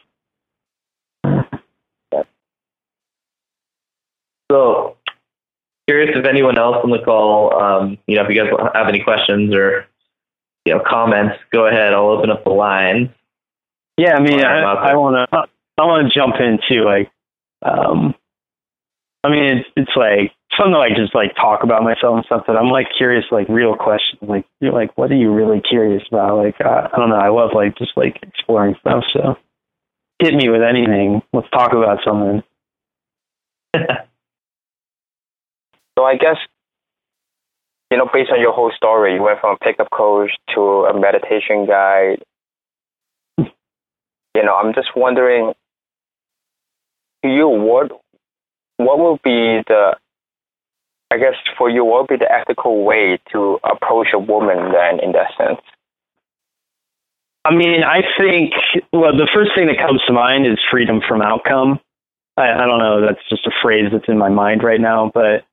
[4.52, 4.97] So,
[5.88, 9.04] curious if anyone else on the call, um, you know, if you guys have any
[9.04, 9.86] questions or
[10.66, 11.94] you know comments, go ahead.
[11.94, 13.14] I'll open up the line.
[13.98, 15.38] Yeah, I mean, I, I want to,
[15.80, 17.10] I want to jump into like,
[17.64, 18.14] um,
[19.24, 22.58] I mean, it's, it's like something like just like talk about myself and stuff, but
[22.58, 26.38] I'm like curious, like real questions, like you're like, what are you really curious about?
[26.38, 29.04] Like, I, I don't know, I love like just like exploring stuff.
[29.14, 29.38] So,
[30.20, 31.24] hit me with anything.
[31.34, 32.44] Let's talk about something.
[35.98, 36.38] So I guess,
[37.90, 41.00] you know, based on your whole story, you went from a pickup coach to a
[41.00, 42.24] meditation guide.
[43.40, 45.54] You know, I'm just wondering,
[47.24, 47.92] to you, what
[48.78, 49.98] what will be the,
[51.10, 55.00] I guess for you, what would be the ethical way to approach a woman then
[55.04, 55.62] in that sense?
[57.44, 58.54] I mean, I think,
[58.94, 61.80] well, the first thing that comes to mind is freedom from outcome.
[62.36, 65.44] I, I don't know, that's just a phrase that's in my mind right now, but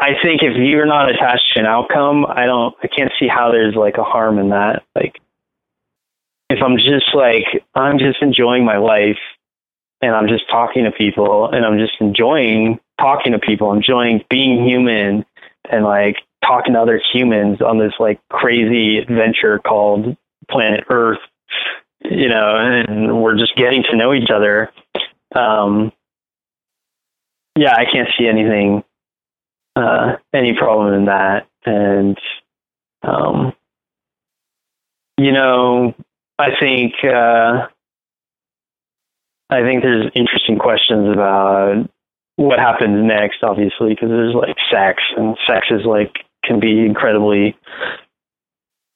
[0.00, 3.52] I think if you're not attached to an outcome, I don't, I can't see how
[3.52, 4.82] there's like a harm in that.
[4.94, 5.20] Like,
[6.50, 9.18] if I'm just like I'm just enjoying my life
[10.02, 14.64] and I'm just talking to people and I'm just enjoying talking to people, enjoying being
[14.66, 15.24] human
[15.70, 20.16] and like talking to other humans on this like crazy adventure called
[20.50, 21.20] planet Earth,
[22.02, 24.70] you know, and we're just getting to know each other.
[25.34, 25.92] Um,
[27.56, 28.84] yeah, I can't see anything,
[29.76, 31.46] uh, any problem in that.
[31.66, 32.18] And,
[33.02, 33.52] um,
[35.18, 35.94] you know,
[36.38, 37.66] I think, uh,
[39.50, 41.88] I think there's interesting questions about
[42.36, 47.56] what happens next, obviously, because there's like sex, and sex is like can be incredibly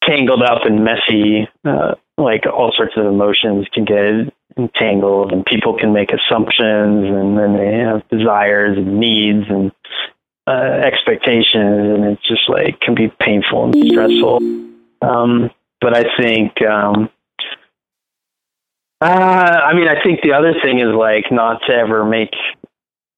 [0.05, 1.49] tangled up and messy.
[1.65, 7.39] Uh, like all sorts of emotions can get entangled, and people can make assumptions, and
[7.39, 9.71] then they have desires and needs and
[10.49, 14.39] uh, expectations, and it's just like can be painful and stressful.
[15.03, 17.11] Um, but I think um,
[19.01, 22.35] uh, I mean, I think the other thing is like not to ever make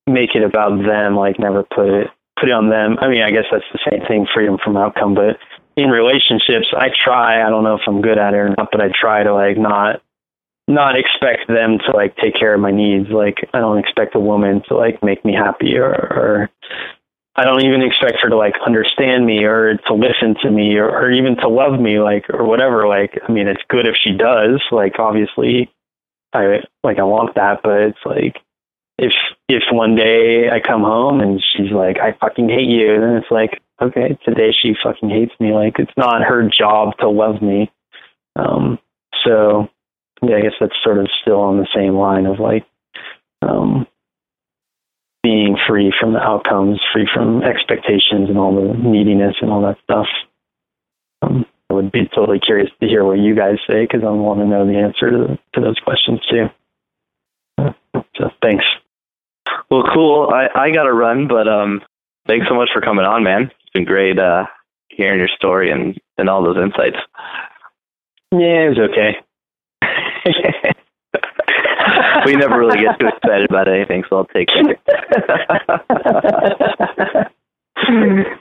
[0.06, 2.08] make it about them, like never put it
[2.38, 2.98] put it on them.
[3.00, 5.14] I mean, I guess that's the same thing, freedom from outcome.
[5.14, 5.38] But
[5.76, 7.46] in relationships, I try.
[7.46, 9.56] I don't know if I'm good at it or not, but I try to like
[9.56, 10.02] not
[10.66, 13.08] not expect them to like take care of my needs.
[13.08, 16.50] Like I don't expect a woman to like make me happy or, or
[17.40, 20.90] I don't even expect her to like understand me or to listen to me or,
[20.90, 22.86] or even to love me, like, or whatever.
[22.86, 24.60] Like, I mean, it's good if she does.
[24.70, 25.72] Like, obviously,
[26.34, 28.36] I like I want that, but it's like
[28.98, 29.12] if
[29.48, 33.30] if one day I come home and she's like, I fucking hate you, then it's
[33.30, 35.54] like, okay, today she fucking hates me.
[35.54, 37.72] Like, it's not her job to love me.
[38.36, 38.78] Um,
[39.24, 39.70] so
[40.20, 42.66] yeah, I guess that's sort of still on the same line of like,
[43.40, 43.86] um,
[45.22, 49.78] being free from the outcomes, free from expectations and all the neediness and all that
[49.84, 50.06] stuff.
[51.22, 54.40] Um, I would be totally curious to hear what you guys say because I want
[54.40, 56.46] to know the answer to, to those questions too.
[58.16, 58.64] So thanks.
[59.70, 60.30] Well, cool.
[60.32, 61.82] I, I got to run, but um,
[62.26, 63.44] thanks so much for coming on, man.
[63.44, 64.46] It's been great uh,
[64.88, 66.96] hearing your story and, and all those insights.
[68.32, 69.16] Yeah, it was okay.
[72.24, 74.80] we never really get too excited about anything, so I'll take it.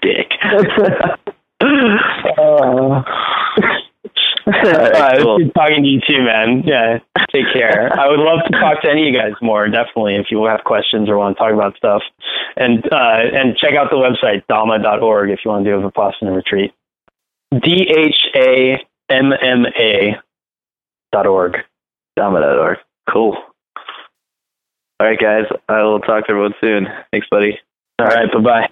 [0.02, 0.32] Dick.
[0.42, 0.56] uh,
[4.48, 5.38] right, cool.
[5.40, 6.64] good talking to you too, man.
[6.66, 7.00] Yeah,
[7.32, 7.92] take care.
[8.00, 10.64] I would love to talk to any of you guys more, definitely, if you have
[10.64, 12.02] questions or want to talk about stuff.
[12.56, 16.36] And uh, and check out the website, dhamma.org, if you want to do a Vipassana
[16.36, 16.74] retreat.
[17.52, 18.78] D H A
[19.10, 20.16] M M A
[21.12, 21.58] dot org.
[22.18, 22.78] Dhamma.org.
[23.10, 23.38] Cool.
[25.00, 25.46] All right, guys.
[25.70, 26.88] I will talk to everyone soon.
[27.12, 27.58] Thanks, buddy.
[28.00, 28.32] All right.
[28.32, 28.70] Bye bye.